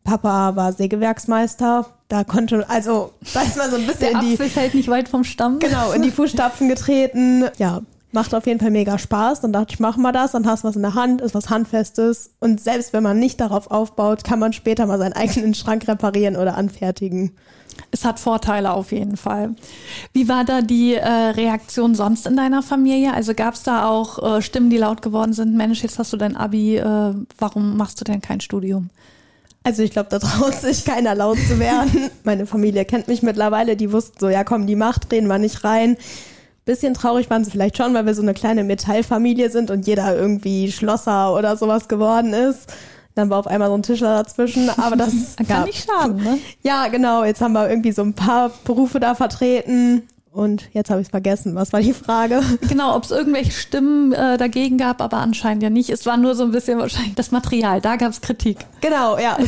Papa 0.05 0.55
war 0.55 0.75
Sägewerksmeister. 0.75 1.87
Da 2.09 2.25
konnte, 2.25 2.69
also, 2.69 3.13
da 3.33 3.41
ist 3.41 3.57
man 3.57 3.71
so 3.71 3.77
ein 3.77 3.87
bisschen 3.87 4.01
Der 4.01 4.11
in 4.13 4.21
die, 4.21 4.35
Apfel 4.35 4.51
fällt 4.51 4.75
nicht 4.75 4.91
weit 4.91 5.09
vom 5.09 5.25
Stamm. 5.25 5.61
genau, 5.61 5.93
in 5.93 6.03
die 6.03 6.11
Fußstapfen 6.13 6.69
getreten. 6.69 7.47
Ja, 7.57 7.81
macht 8.15 8.35
auf 8.35 8.47
jeden 8.47 8.61
Fall 8.61 8.71
mega 8.71 8.99
Spaß. 8.99 9.41
Dann 9.41 9.53
dachte 9.53 9.75
ich, 9.75 9.81
mach 9.81 9.97
mal 9.97 10.13
das, 10.13 10.33
dann 10.33 10.47
hast 10.47 10.65
du 10.65 10.69
was 10.69 10.77
in 10.77 10.83
der 10.83 10.95
Hand, 10.95 11.21
ist 11.21 11.35
was 11.35 11.51
Handfestes. 11.51 12.31
Und 12.41 12.61
selbst 12.61 12.93
wenn 12.93 13.03
man 13.03 13.19
nicht 13.19 13.41
darauf 13.41 13.71
aufbaut, 13.71 14.25
kann 14.25 14.39
man 14.39 14.53
später 14.53 14.87
mal 14.87 14.99
seinen 14.99 15.13
eigenen 15.13 15.55
Schrank 15.55 15.87
reparieren 15.89 16.37
oder 16.37 16.57
anfertigen. 16.57 17.33
Es 17.91 18.05
hat 18.05 18.21
Vorteile 18.21 18.73
auf 18.73 18.93
jeden 18.93 19.17
Fall. 19.17 19.55
Wie 20.13 20.29
war 20.29 20.45
da 20.45 20.63
die 20.63 20.95
äh, 20.95 21.09
Reaktion 21.09 21.95
sonst 21.95 22.27
in 22.27 22.37
deiner 22.37 22.63
Familie? 22.63 23.13
Also 23.13 23.35
gab 23.35 23.55
es 23.55 23.65
da 23.65 23.89
auch 23.89 24.37
äh, 24.37 24.43
Stimmen, 24.43 24.71
die 24.71 24.79
laut 24.79 25.03
geworden 25.03 25.33
sind, 25.33 25.57
Mensch, 25.57 25.83
jetzt 25.83 25.99
hast 25.99 26.13
du 26.13 26.17
dein 26.17 26.37
Abi, 26.37 26.77
äh, 26.77 27.15
warum 27.39 27.77
machst 27.77 28.01
du 28.01 28.05
denn 28.05 28.21
kein 28.21 28.41
Studium? 28.41 28.91
Also 29.65 29.83
ich 29.83 29.91
glaube, 29.91 30.11
da 30.11 30.19
traut 30.21 30.55
sich 30.55 30.85
keiner 30.85 31.17
laut 31.17 31.39
zu 31.39 31.59
werden. 31.59 32.11
Meine 32.23 32.47
Familie 32.47 32.85
kennt 32.85 33.09
mich 33.09 33.23
mittlerweile, 33.23 33.77
die 33.77 33.91
wussten 33.91 34.19
so, 34.21 34.29
ja 34.29 34.45
komm, 34.45 34.67
die 34.67 34.77
Macht 34.77 35.11
drehen 35.11 35.27
wir 35.27 35.39
nicht 35.39 35.65
rein. 35.65 35.97
Bisschen 36.65 36.95
traurig 36.95 37.29
waren 37.29 37.45
sie 37.45 37.51
vielleicht 37.51 37.77
schon, 37.77 37.93
weil 37.93 38.07
wir 38.07 38.15
so 38.15 38.23
eine 38.23 38.33
kleine 38.33 38.65
Metallfamilie 38.65 39.51
sind 39.51 39.71
und 39.71 39.87
jeder 39.87 40.17
irgendwie 40.17 40.73
Schlosser 40.73 41.35
oder 41.35 41.57
sowas 41.57 41.89
geworden 41.89 42.33
ist. 42.33 42.73
Dann 43.15 43.31
war 43.31 43.39
auf 43.39 43.47
einmal 43.47 43.69
so 43.69 43.75
ein 43.75 43.83
Tischler 43.83 44.23
dazwischen, 44.23 44.71
aber 44.71 44.97
das 44.97 45.13
Kann 45.37 45.47
ja, 45.49 45.65
nicht 45.65 45.87
schaden, 45.87 46.17
ne? 46.17 46.39
Ja, 46.63 46.89
genau. 46.89 47.23
Jetzt 47.25 47.41
haben 47.41 47.53
wir 47.53 47.69
irgendwie 47.69 47.93
so 47.93 48.03
ein 48.03 48.15
paar 48.15 48.51
Berufe 48.65 48.99
da 48.99 49.15
vertreten. 49.15 50.03
Und 50.33 50.69
jetzt 50.73 50.91
habe 50.91 51.01
ich 51.01 51.09
vergessen. 51.09 51.55
Was 51.55 51.73
war 51.73 51.81
die 51.81 51.93
Frage? 51.93 52.43
Genau, 52.69 52.97
ob 52.97 53.05
es 53.05 53.13
irgendwelche 53.13 53.53
Stimmen 53.53 54.13
äh, 54.13 54.37
dagegen 54.37 54.79
gab, 54.79 55.01
aber 55.01 55.19
anscheinend 55.19 55.63
ja 55.63 55.71
nicht. 55.71 55.91
Es 55.91 56.07
war 56.07 56.17
nur 56.17 56.35
so 56.35 56.43
ein 56.43 56.51
bisschen 56.51 56.79
wahrscheinlich 56.81 57.15
das 57.15 57.31
Material, 57.31 57.81
da 57.81 57.95
gab 57.95 58.11
es 58.11 58.21
Kritik. 58.21 58.59
Genau, 58.81 59.17
ja. 59.17 59.39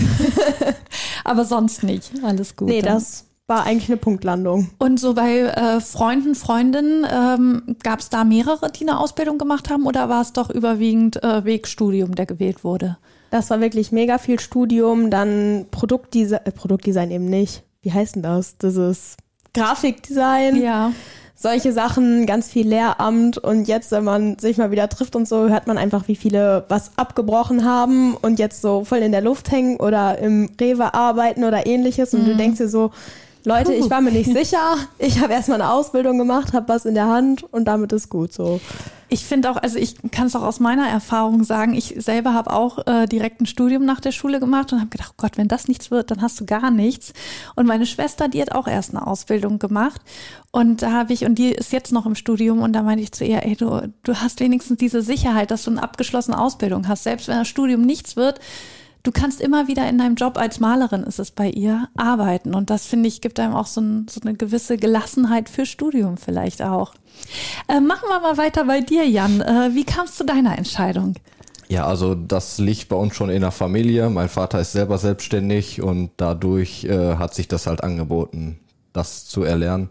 Aber 1.24 1.44
sonst 1.44 1.82
nicht. 1.82 2.12
Alles 2.22 2.54
gut. 2.54 2.68
Nee, 2.68 2.82
dann. 2.82 2.94
das 2.94 3.25
war 3.46 3.64
eigentlich 3.64 3.88
eine 3.88 3.96
Punktlandung. 3.96 4.70
Und 4.78 4.98
so 4.98 5.14
bei 5.14 5.40
äh, 5.40 5.80
Freunden, 5.80 6.34
Freundinnen, 6.34 7.06
ähm, 7.10 7.76
gab 7.82 8.00
es 8.00 8.08
da 8.08 8.24
mehrere, 8.24 8.70
die 8.72 8.88
eine 8.88 8.98
Ausbildung 8.98 9.38
gemacht 9.38 9.70
haben 9.70 9.86
oder 9.86 10.08
war 10.08 10.22
es 10.22 10.32
doch 10.32 10.50
überwiegend 10.50 11.22
äh, 11.22 11.44
Wegstudium, 11.44 12.14
der 12.14 12.26
gewählt 12.26 12.64
wurde? 12.64 12.98
Das 13.30 13.50
war 13.50 13.60
wirklich 13.60 13.92
mega 13.92 14.18
viel 14.18 14.40
Studium, 14.40 15.10
dann 15.10 15.66
Produktdesign, 15.70 16.40
äh, 16.44 16.50
Produktdesign 16.50 17.10
eben 17.10 17.26
nicht. 17.26 17.62
Wie 17.82 17.92
heißt 17.92 18.16
denn 18.16 18.22
das? 18.22 18.56
Das 18.58 18.76
ist 18.76 19.16
Grafikdesign. 19.54 20.60
Ja. 20.60 20.92
solche 21.36 21.72
Sachen, 21.72 22.26
ganz 22.26 22.48
viel 22.48 22.66
Lehramt 22.66 23.38
und 23.38 23.68
jetzt, 23.68 23.92
wenn 23.92 24.04
man 24.04 24.38
sich 24.38 24.56
mal 24.56 24.70
wieder 24.70 24.88
trifft 24.88 25.14
und 25.14 25.28
so, 25.28 25.48
hört 25.48 25.66
man 25.68 25.78
einfach, 25.78 26.08
wie 26.08 26.16
viele 26.16 26.64
was 26.68 26.92
abgebrochen 26.96 27.64
haben 27.64 28.14
und 28.14 28.38
jetzt 28.38 28.60
so 28.60 28.84
voll 28.84 28.98
in 28.98 29.12
der 29.12 29.20
Luft 29.20 29.52
hängen 29.52 29.76
oder 29.76 30.18
im 30.18 30.50
Rewe 30.60 30.94
arbeiten 30.94 31.44
oder 31.44 31.66
ähnliches 31.66 32.12
und 32.12 32.26
du 32.26 32.36
denkst 32.36 32.58
dir 32.58 32.68
so, 32.68 32.90
Leute, 33.46 33.72
ich 33.74 33.88
war 33.88 34.00
mir 34.00 34.10
nicht 34.10 34.32
sicher, 34.32 34.76
ich 34.98 35.20
habe 35.20 35.32
erstmal 35.32 35.60
eine 35.60 35.70
Ausbildung 35.70 36.18
gemacht, 36.18 36.52
habe 36.52 36.68
was 36.68 36.84
in 36.84 36.94
der 36.94 37.06
Hand 37.06 37.44
und 37.44 37.66
damit 37.66 37.92
ist 37.92 38.08
gut 38.08 38.32
so. 38.32 38.60
Ich 39.08 39.24
finde 39.24 39.48
auch, 39.48 39.56
also 39.56 39.78
ich 39.78 39.94
kann 40.10 40.26
es 40.26 40.34
auch 40.34 40.42
aus 40.42 40.58
meiner 40.58 40.88
Erfahrung 40.88 41.44
sagen, 41.44 41.72
ich 41.72 41.94
selber 41.96 42.34
habe 42.34 42.52
auch 42.52 42.88
äh, 42.88 43.06
direkt 43.06 43.40
ein 43.40 43.46
Studium 43.46 43.84
nach 43.84 44.00
der 44.00 44.10
Schule 44.10 44.40
gemacht 44.40 44.72
und 44.72 44.80
habe 44.80 44.90
gedacht, 44.90 45.12
oh 45.12 45.22
Gott, 45.22 45.38
wenn 45.38 45.46
das 45.46 45.68
nichts 45.68 45.92
wird, 45.92 46.10
dann 46.10 46.22
hast 46.22 46.40
du 46.40 46.44
gar 46.44 46.72
nichts. 46.72 47.12
Und 47.54 47.66
meine 47.66 47.86
Schwester, 47.86 48.26
die 48.26 48.42
hat 48.42 48.50
auch 48.50 48.66
erst 48.66 48.90
eine 48.90 49.06
Ausbildung 49.06 49.60
gemacht 49.60 50.00
und 50.50 50.82
da 50.82 50.90
habe 50.90 51.12
ich, 51.12 51.24
und 51.24 51.36
die 51.36 51.52
ist 51.52 51.70
jetzt 51.70 51.92
noch 51.92 52.04
im 52.04 52.16
Studium 52.16 52.58
und 52.58 52.72
da 52.72 52.82
meinte 52.82 53.04
ich 53.04 53.12
zu 53.12 53.24
ihr, 53.24 53.44
ey, 53.44 53.54
du, 53.54 53.92
du 54.02 54.14
hast 54.16 54.40
wenigstens 54.40 54.78
diese 54.78 55.02
Sicherheit, 55.02 55.52
dass 55.52 55.62
du 55.62 55.70
eine 55.70 55.84
abgeschlossene 55.84 56.36
Ausbildung 56.36 56.88
hast. 56.88 57.04
Selbst 57.04 57.28
wenn 57.28 57.38
das 57.38 57.46
Studium 57.46 57.82
nichts 57.82 58.16
wird, 58.16 58.40
du 59.06 59.12
kannst 59.12 59.40
immer 59.40 59.68
wieder 59.68 59.88
in 59.88 59.98
deinem 59.98 60.16
Job 60.16 60.36
als 60.36 60.58
Malerin, 60.58 61.04
ist 61.04 61.20
es 61.20 61.30
bei 61.30 61.48
ihr, 61.48 61.88
arbeiten. 61.96 62.54
Und 62.54 62.70
das, 62.70 62.86
finde 62.86 63.08
ich, 63.08 63.20
gibt 63.20 63.38
einem 63.38 63.54
auch 63.54 63.66
so, 63.66 63.80
ein, 63.80 64.06
so 64.10 64.20
eine 64.20 64.34
gewisse 64.34 64.76
Gelassenheit 64.76 65.48
für 65.48 65.64
Studium 65.64 66.16
vielleicht 66.16 66.62
auch. 66.62 66.94
Äh, 67.68 67.80
machen 67.80 68.08
wir 68.08 68.18
mal 68.20 68.36
weiter 68.36 68.64
bei 68.64 68.80
dir, 68.80 69.08
Jan. 69.08 69.40
Äh, 69.40 69.70
wie 69.74 69.84
kamst 69.84 70.18
du 70.18 70.24
deiner 70.24 70.58
Entscheidung? 70.58 71.14
Ja, 71.68 71.86
also 71.86 72.14
das 72.14 72.58
liegt 72.58 72.88
bei 72.88 72.96
uns 72.96 73.14
schon 73.14 73.30
in 73.30 73.42
der 73.42 73.52
Familie. 73.52 74.10
Mein 74.10 74.28
Vater 74.28 74.60
ist 74.60 74.72
selber 74.72 74.98
selbstständig 74.98 75.82
und 75.82 76.10
dadurch 76.16 76.84
äh, 76.84 77.16
hat 77.16 77.34
sich 77.34 77.48
das 77.48 77.66
halt 77.66 77.82
angeboten, 77.82 78.58
das 78.92 79.26
zu 79.26 79.42
erlernen. 79.42 79.88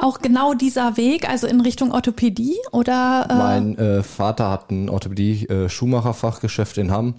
Auch 0.00 0.20
genau 0.20 0.54
dieser 0.54 0.96
Weg, 0.96 1.28
also 1.28 1.48
in 1.48 1.60
Richtung 1.60 1.90
Orthopädie 1.90 2.56
oder? 2.70 3.26
Äh, 3.28 3.34
Mein 3.34 3.76
äh, 3.78 4.02
Vater 4.04 4.48
hat 4.48 4.70
ein 4.70 4.88
Orthopädie-Schuhmacher-Fachgeschäft 4.88 6.78
in 6.78 6.92
Hamm. 6.92 7.14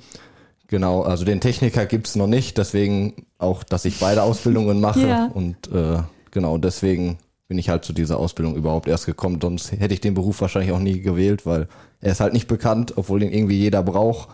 Genau, 0.69 1.01
also 1.01 1.25
den 1.25 1.41
Techniker 1.41 1.85
gibt's 1.88 2.15
noch 2.15 2.27
nicht, 2.27 2.57
deswegen 2.59 3.25
auch, 3.39 3.63
dass 3.63 3.85
ich 3.85 3.99
beide 3.99 4.21
Ausbildungen 4.21 4.79
mache. 4.79 5.07
Ja. 5.07 5.31
Und 5.33 5.55
äh, 5.73 6.03
genau 6.29 6.59
deswegen 6.59 7.17
bin 7.47 7.57
ich 7.57 7.69
halt 7.69 7.83
zu 7.83 7.91
dieser 7.91 8.19
Ausbildung 8.19 8.55
überhaupt 8.55 8.88
erst 8.88 9.07
gekommen. 9.07 9.39
Sonst 9.41 9.71
hätte 9.71 9.95
ich 9.95 10.01
den 10.01 10.13
Beruf 10.13 10.39
wahrscheinlich 10.41 10.71
auch 10.71 10.79
nie 10.79 11.01
gewählt, 11.01 11.47
weil 11.47 11.67
er 11.99 12.11
ist 12.11 12.19
halt 12.19 12.33
nicht 12.33 12.47
bekannt, 12.47 12.93
obwohl 12.95 13.19
den 13.19 13.33
irgendwie 13.33 13.57
jeder 13.57 13.81
braucht. 13.81 14.29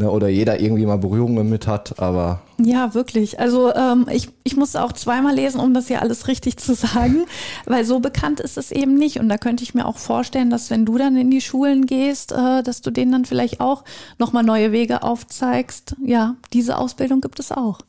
Ne, 0.00 0.10
oder 0.10 0.28
jeder 0.28 0.58
irgendwie 0.58 0.86
mal 0.86 0.96
Berührungen 0.96 1.50
mit 1.50 1.66
hat, 1.66 1.98
aber 1.98 2.40
Ja, 2.56 2.94
wirklich. 2.94 3.38
Also 3.38 3.74
ähm, 3.74 4.06
ich, 4.10 4.30
ich 4.44 4.56
musste 4.56 4.82
auch 4.82 4.92
zweimal 4.92 5.34
lesen, 5.34 5.60
um 5.60 5.74
das 5.74 5.88
hier 5.88 6.00
alles 6.00 6.26
richtig 6.26 6.56
zu 6.56 6.74
sagen, 6.74 7.26
weil 7.66 7.84
so 7.84 8.00
bekannt 8.00 8.40
ist 8.40 8.56
es 8.56 8.70
eben 8.70 8.94
nicht. 8.94 9.20
Und 9.20 9.28
da 9.28 9.36
könnte 9.36 9.62
ich 9.62 9.74
mir 9.74 9.84
auch 9.84 9.98
vorstellen, 9.98 10.48
dass 10.48 10.70
wenn 10.70 10.86
du 10.86 10.96
dann 10.96 11.18
in 11.18 11.30
die 11.30 11.42
Schulen 11.42 11.84
gehst, 11.84 12.32
äh, 12.32 12.62
dass 12.62 12.80
du 12.80 12.90
denen 12.90 13.12
dann 13.12 13.24
vielleicht 13.26 13.60
auch 13.60 13.84
nochmal 14.18 14.42
neue 14.42 14.72
Wege 14.72 15.02
aufzeigst. 15.02 15.96
Ja, 16.02 16.36
diese 16.54 16.78
Ausbildung 16.78 17.20
gibt 17.20 17.38
es 17.38 17.52
auch. 17.52 17.80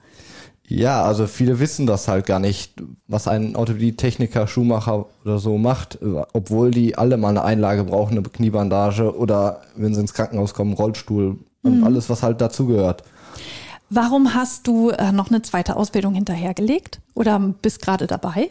Ja, 0.68 1.04
also 1.04 1.28
viele 1.28 1.62
wissen 1.62 1.88
das 1.88 2.10
halt 2.10 2.26
gar 2.26 2.40
nicht, 2.40 2.74
was 3.08 3.30
ein 3.30 3.56
Orthopädie-Techniker, 3.56 4.48
Schuhmacher 4.48 5.06
oder 5.24 5.38
so 5.38 5.58
macht, 5.58 6.00
obwohl 6.34 6.72
die 6.72 6.98
alle 6.98 7.16
mal 7.16 7.30
eine 7.30 7.44
Einlage 7.44 7.86
brauchen, 7.86 8.18
eine 8.18 8.28
Kniebandage 8.28 9.16
oder 9.16 9.62
wenn 9.78 9.94
sie 9.94 10.02
ins 10.02 10.14
Krankenhaus 10.14 10.54
kommen, 10.54 10.74
Rollstuhl 10.74 11.40
und 11.64 11.84
alles, 11.84 12.10
was 12.10 12.24
halt 12.24 12.42
dazugehört. 12.42 13.04
Warum 13.90 14.34
hast 14.34 14.68
du 14.68 14.90
äh, 14.92 15.12
noch 15.12 15.30
eine 15.30 15.42
zweite 15.42 15.76
Ausbildung 15.76 16.14
hinterhergelegt 16.14 17.02
oder 17.14 17.40
bist 17.40 17.82
gerade 17.82 18.08
dabei? 18.08 18.48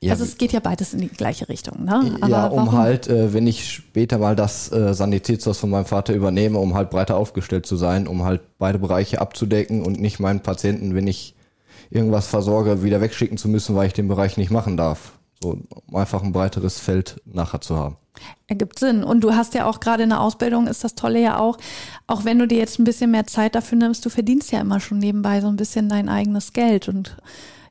Ja, 0.00 0.12
also 0.12 0.24
es 0.24 0.36
geht 0.38 0.52
ja 0.52 0.60
beides 0.60 0.94
in 0.94 1.00
die 1.00 1.08
gleiche 1.08 1.48
Richtung, 1.48 1.84
ne? 1.84 2.18
ja, 2.28 2.46
um 2.46 2.58
warum? 2.66 2.72
halt, 2.72 3.08
äh, 3.08 3.32
wenn 3.32 3.46
ich 3.46 3.68
später 3.68 4.18
mal 4.18 4.36
das 4.36 4.70
äh, 4.70 4.92
Sanitätshaus 4.94 5.58
von 5.58 5.70
meinem 5.70 5.86
Vater 5.86 6.14
übernehme, 6.14 6.58
um 6.58 6.74
halt 6.74 6.90
breiter 6.90 7.16
aufgestellt 7.16 7.66
zu 7.66 7.76
sein, 7.76 8.06
um 8.06 8.22
halt 8.22 8.42
beide 8.58 8.78
Bereiche 8.78 9.20
abzudecken 9.20 9.82
und 9.82 9.98
nicht 9.98 10.20
meinen 10.20 10.40
Patienten, 10.40 10.94
wenn 10.94 11.06
ich 11.06 11.34
irgendwas 11.90 12.26
versorge, 12.26 12.82
wieder 12.82 13.00
wegschicken 13.00 13.38
zu 13.38 13.48
müssen, 13.48 13.74
weil 13.74 13.86
ich 13.86 13.94
den 13.94 14.06
Bereich 14.06 14.36
nicht 14.36 14.50
machen 14.50 14.76
darf. 14.76 15.15
So, 15.42 15.58
einfach 15.92 16.22
ein 16.22 16.32
breiteres 16.32 16.78
Feld 16.78 17.20
nachher 17.24 17.60
zu 17.60 17.76
haben. 17.76 17.96
Ergibt 18.46 18.78
Sinn. 18.78 19.04
Und 19.04 19.20
du 19.22 19.34
hast 19.34 19.54
ja 19.54 19.66
auch 19.66 19.80
gerade 19.80 20.04
in 20.04 20.08
der 20.08 20.20
Ausbildung, 20.20 20.66
ist 20.66 20.84
das 20.84 20.94
Tolle 20.94 21.20
ja 21.20 21.38
auch, 21.38 21.58
auch 22.06 22.24
wenn 22.24 22.38
du 22.38 22.46
dir 22.46 22.58
jetzt 22.58 22.78
ein 22.78 22.84
bisschen 22.84 23.10
mehr 23.10 23.26
Zeit 23.26 23.54
dafür 23.54 23.76
nimmst, 23.76 24.04
du 24.06 24.10
verdienst 24.10 24.52
ja 24.52 24.60
immer 24.60 24.80
schon 24.80 24.98
nebenbei 24.98 25.40
so 25.40 25.48
ein 25.48 25.56
bisschen 25.56 25.88
dein 25.88 26.08
eigenes 26.08 26.52
Geld 26.52 26.88
und 26.88 27.16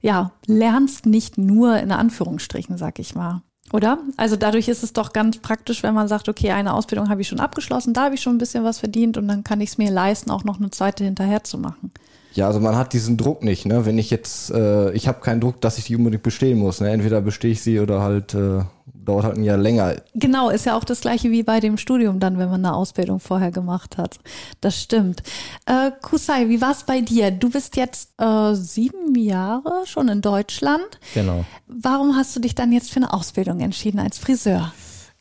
ja, 0.01 0.31
lernst 0.45 1.07
nicht 1.07 1.37
nur 1.37 1.77
in 1.77 1.91
Anführungsstrichen, 1.91 2.77
sag 2.77 2.99
ich 2.99 3.15
mal. 3.15 3.41
Oder? 3.73 3.97
Also 4.17 4.35
dadurch 4.35 4.67
ist 4.67 4.83
es 4.83 4.93
doch 4.93 5.11
ganz 5.11 5.39
praktisch, 5.39 5.81
wenn 5.81 5.95
man 5.95 6.07
sagt, 6.07 6.29
okay, 6.29 6.51
eine 6.51 6.73
Ausbildung 6.73 7.09
habe 7.09 7.21
ich 7.21 7.27
schon 7.27 7.39
abgeschlossen, 7.39 7.93
da 7.93 8.03
habe 8.03 8.15
ich 8.15 8.21
schon 8.21 8.35
ein 8.35 8.39
bisschen 8.39 8.63
was 8.63 8.79
verdient 8.79 9.17
und 9.17 9.27
dann 9.27 9.43
kann 9.43 9.61
ich 9.61 9.69
es 9.69 9.77
mir 9.79 9.89
leisten, 9.89 10.29
auch 10.29 10.43
noch 10.43 10.59
eine 10.59 10.69
zweite 10.69 11.03
hinterher 11.03 11.43
zu 11.43 11.57
machen. 11.57 11.91
Ja, 12.35 12.47
also 12.47 12.59
man 12.59 12.75
hat 12.75 12.91
diesen 12.91 13.15
Druck 13.15 13.43
nicht, 13.43 13.65
ne? 13.65 13.85
Wenn 13.85 13.97
ich 13.97 14.09
jetzt, 14.09 14.51
äh, 14.51 14.91
ich 14.91 15.07
habe 15.07 15.21
keinen 15.21 15.39
Druck, 15.39 15.61
dass 15.61 15.77
ich 15.77 15.85
die 15.85 15.95
unbedingt 15.95 16.21
bestehen 16.21 16.59
muss. 16.59 16.81
Ne? 16.81 16.89
Entweder 16.89 17.21
bestehe 17.21 17.51
ich 17.51 17.61
sie 17.61 17.79
oder 17.79 18.01
halt 18.01 18.33
äh, 18.33 18.63
dauert 19.05 19.23
halt 19.23 19.37
ein 19.37 19.43
Jahr 19.43 19.57
länger. 19.57 19.95
Genau, 20.15 20.49
ist 20.49 20.65
ja 20.65 20.77
auch 20.77 20.83
das 20.83 20.99
gleiche 20.99 21.31
wie 21.31 21.43
bei 21.43 21.61
dem 21.61 21.77
Studium 21.77 22.19
dann, 22.19 22.37
wenn 22.37 22.49
man 22.49 22.65
eine 22.65 22.75
Ausbildung 22.75 23.21
vorher 23.21 23.51
gemacht 23.51 23.97
hat. 23.97 24.19
Das 24.59 24.81
stimmt. 24.81 25.23
Äh, 25.65 25.91
Kusai, 26.01 26.49
wie 26.49 26.59
war 26.59 26.71
es 26.71 26.83
bei 26.83 26.99
dir? 26.99 27.31
Du 27.31 27.49
bist 27.49 27.77
jetzt 27.77 28.09
äh, 28.19 28.53
sieben 28.53 29.15
Jahre 29.15 29.83
schon 29.85 30.09
in 30.09 30.21
Deutschland. 30.21 30.99
Genau. 31.13 31.45
Warum 31.67 32.17
hast 32.17 32.35
du 32.35 32.41
dich 32.41 32.53
dann 32.53 32.73
jetzt 32.73 32.91
für 32.91 32.97
eine 32.97 33.13
Ausbildung 33.13 33.61
entschieden 33.61 33.99
als 33.99 34.17
Friseur? 34.17 34.73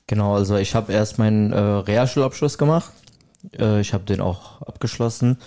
Genau, 0.08 0.34
also 0.34 0.56
ich 0.56 0.74
habe 0.74 0.92
erst 0.92 1.18
meinen 1.18 1.52
äh, 1.52 1.58
Realschulabschluss 1.58 2.58
gemacht. 2.58 2.92
Äh, 3.58 3.80
ich 3.80 3.92
habe 3.94 4.04
den 4.04 4.20
auch 4.20 4.62
abgeschlossen. 4.62 5.38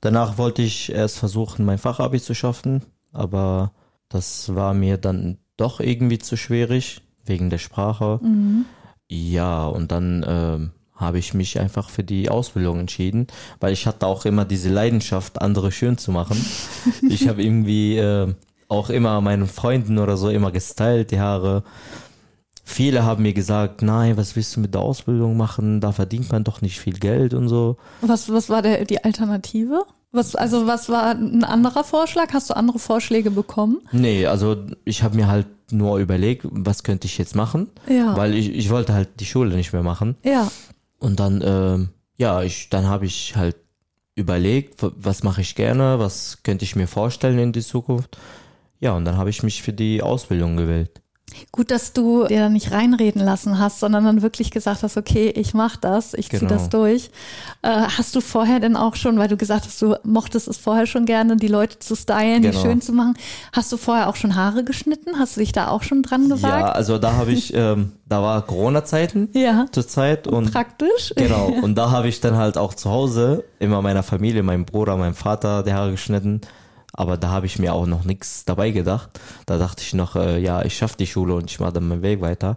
Danach 0.00 0.38
wollte 0.38 0.62
ich 0.62 0.92
erst 0.92 1.18
versuchen, 1.18 1.64
mein 1.64 1.78
Fachabi 1.78 2.20
zu 2.20 2.34
schaffen, 2.34 2.82
aber 3.12 3.72
das 4.08 4.54
war 4.54 4.74
mir 4.74 4.96
dann 4.96 5.38
doch 5.56 5.80
irgendwie 5.80 6.18
zu 6.18 6.36
schwierig, 6.36 7.02
wegen 7.24 7.50
der 7.50 7.58
Sprache. 7.58 8.18
Ja, 9.08 9.66
und 9.66 9.92
dann 9.92 10.24
ähm, 10.26 10.70
habe 10.94 11.18
ich 11.18 11.34
mich 11.34 11.58
einfach 11.58 11.90
für 11.90 12.04
die 12.04 12.30
Ausbildung 12.30 12.80
entschieden, 12.80 13.26
weil 13.58 13.72
ich 13.72 13.86
hatte 13.86 14.06
auch 14.06 14.24
immer 14.24 14.44
diese 14.44 14.70
Leidenschaft, 14.70 15.40
andere 15.40 15.72
schön 15.72 15.98
zu 15.98 16.12
machen. 16.12 16.44
ich 17.08 17.28
habe 17.28 17.42
irgendwie 17.42 17.98
äh, 17.98 18.34
auch 18.68 18.90
immer 18.90 19.20
meinen 19.20 19.46
Freunden 19.46 19.98
oder 19.98 20.16
so 20.16 20.30
immer 20.30 20.52
gestylt, 20.52 21.10
die 21.10 21.20
Haare. 21.20 21.64
Viele 22.70 23.04
haben 23.04 23.24
mir 23.24 23.32
gesagt, 23.32 23.82
nein, 23.82 24.16
was 24.16 24.36
willst 24.36 24.54
du 24.54 24.60
mit 24.60 24.74
der 24.74 24.80
Ausbildung 24.80 25.36
machen? 25.36 25.80
Da 25.80 25.90
verdient 25.90 26.30
man 26.30 26.44
doch 26.44 26.62
nicht 26.62 26.78
viel 26.78 26.92
Geld 26.92 27.34
und 27.34 27.48
so. 27.48 27.78
Was, 28.00 28.32
was 28.32 28.48
war 28.48 28.62
der, 28.62 28.84
die 28.84 29.02
Alternative? 29.02 29.84
Was, 30.12 30.36
also 30.36 30.68
was 30.68 30.88
war 30.88 31.10
ein 31.10 31.42
anderer 31.42 31.82
Vorschlag? 31.82 32.32
Hast 32.32 32.48
du 32.48 32.54
andere 32.54 32.78
Vorschläge 32.78 33.32
bekommen? 33.32 33.80
Nee, 33.90 34.26
also 34.26 34.56
ich 34.84 35.02
habe 35.02 35.16
mir 35.16 35.26
halt 35.26 35.48
nur 35.72 35.98
überlegt, 35.98 36.46
was 36.48 36.84
könnte 36.84 37.08
ich 37.08 37.18
jetzt 37.18 37.34
machen? 37.34 37.70
Ja. 37.88 38.16
Weil 38.16 38.36
ich, 38.36 38.54
ich 38.54 38.70
wollte 38.70 38.94
halt 38.94 39.08
die 39.18 39.26
Schule 39.26 39.56
nicht 39.56 39.72
mehr 39.72 39.82
machen. 39.82 40.16
Ja. 40.22 40.48
Und 41.00 41.18
dann, 41.18 41.42
ähm, 41.44 41.88
ja, 42.18 42.42
ich, 42.42 42.70
dann 42.70 42.86
habe 42.86 43.04
ich 43.04 43.34
halt 43.34 43.56
überlegt, 44.14 44.76
was 44.80 45.24
mache 45.24 45.40
ich 45.40 45.56
gerne, 45.56 45.98
was 45.98 46.38
könnte 46.44 46.64
ich 46.64 46.76
mir 46.76 46.86
vorstellen 46.86 47.40
in 47.40 47.52
die 47.52 47.62
Zukunft. 47.62 48.16
Ja, 48.78 48.92
und 48.92 49.04
dann 49.04 49.16
habe 49.16 49.30
ich 49.30 49.42
mich 49.42 49.60
für 49.60 49.72
die 49.72 50.02
Ausbildung 50.02 50.56
gewählt. 50.56 51.00
Gut, 51.52 51.70
dass 51.70 51.92
du 51.92 52.26
dir 52.26 52.40
da 52.40 52.48
nicht 52.48 52.72
reinreden 52.72 53.22
lassen 53.24 53.58
hast, 53.58 53.80
sondern 53.80 54.04
dann 54.04 54.22
wirklich 54.22 54.50
gesagt 54.50 54.82
hast, 54.82 54.96
okay, 54.96 55.28
ich 55.30 55.54
mach 55.54 55.76
das, 55.76 56.14
ich 56.14 56.28
zieh 56.30 56.38
Genau. 56.38 56.50
das 56.54 56.68
durch. 56.68 57.10
Äh, 57.62 57.68
hast 57.96 58.14
du 58.16 58.20
vorher 58.20 58.60
denn 58.60 58.76
auch 58.76 58.94
schon, 58.96 59.18
weil 59.18 59.28
du 59.28 59.36
gesagt 59.36 59.64
hast, 59.66 59.80
du 59.82 59.96
mochtest 60.04 60.48
es 60.48 60.56
vorher 60.56 60.86
schon 60.86 61.06
gerne, 61.06 61.36
die 61.36 61.48
Leute 61.48 61.78
zu 61.78 61.94
stylen, 61.94 62.42
die 62.42 62.50
Genau. 62.50 62.62
schön 62.62 62.80
zu 62.80 62.92
machen, 62.92 63.14
hast 63.52 63.70
du 63.72 63.76
vorher 63.76 64.08
auch 64.08 64.16
schon 64.16 64.34
Haare 64.34 64.64
geschnitten? 64.64 65.18
Hast 65.18 65.36
du 65.36 65.40
dich 65.40 65.52
da 65.52 65.68
auch 65.68 65.82
schon 65.82 66.02
dran 66.02 66.28
Ja, 66.28 66.36
gewagt? 66.36 66.76
also 66.76 66.98
da 66.98 67.12
habe 67.14 67.32
ich, 67.32 67.52
ähm, 67.54 67.92
da 68.08 68.22
war 68.22 68.42
Corona-Zeiten 68.46 69.28
Ja. 69.34 69.66
zur 69.72 69.86
Zeit 69.86 70.26
und 70.26 70.52
Praktisch. 70.52 71.12
genau. 71.16 71.48
Und 71.62 71.74
da 71.76 71.90
habe 71.90 72.08
ich 72.08 72.20
dann 72.20 72.36
halt 72.36 72.56
auch 72.58 72.74
zu 72.74 72.90
Hause 72.90 73.44
immer 73.58 73.82
meiner 73.82 74.02
Familie, 74.02 74.42
meinem 74.42 74.64
Bruder, 74.64 74.96
meinem 74.96 75.14
Vater 75.14 75.62
die 75.62 75.72
Haare 75.72 75.90
geschnitten. 75.92 76.40
Aber 76.92 77.16
da 77.16 77.28
habe 77.28 77.46
ich 77.46 77.58
mir 77.58 77.72
auch 77.72 77.86
noch 77.86 78.04
nichts 78.04 78.44
dabei 78.44 78.70
gedacht. 78.70 79.20
Da 79.46 79.58
dachte 79.58 79.82
ich 79.82 79.94
noch, 79.94 80.16
äh, 80.16 80.38
ja, 80.38 80.64
ich 80.64 80.76
schaffe 80.76 80.96
die 80.98 81.06
Schule 81.06 81.34
und 81.34 81.50
ich 81.50 81.60
mache 81.60 81.74
dann 81.74 81.88
meinen 81.88 82.02
Weg 82.02 82.20
weiter. 82.20 82.56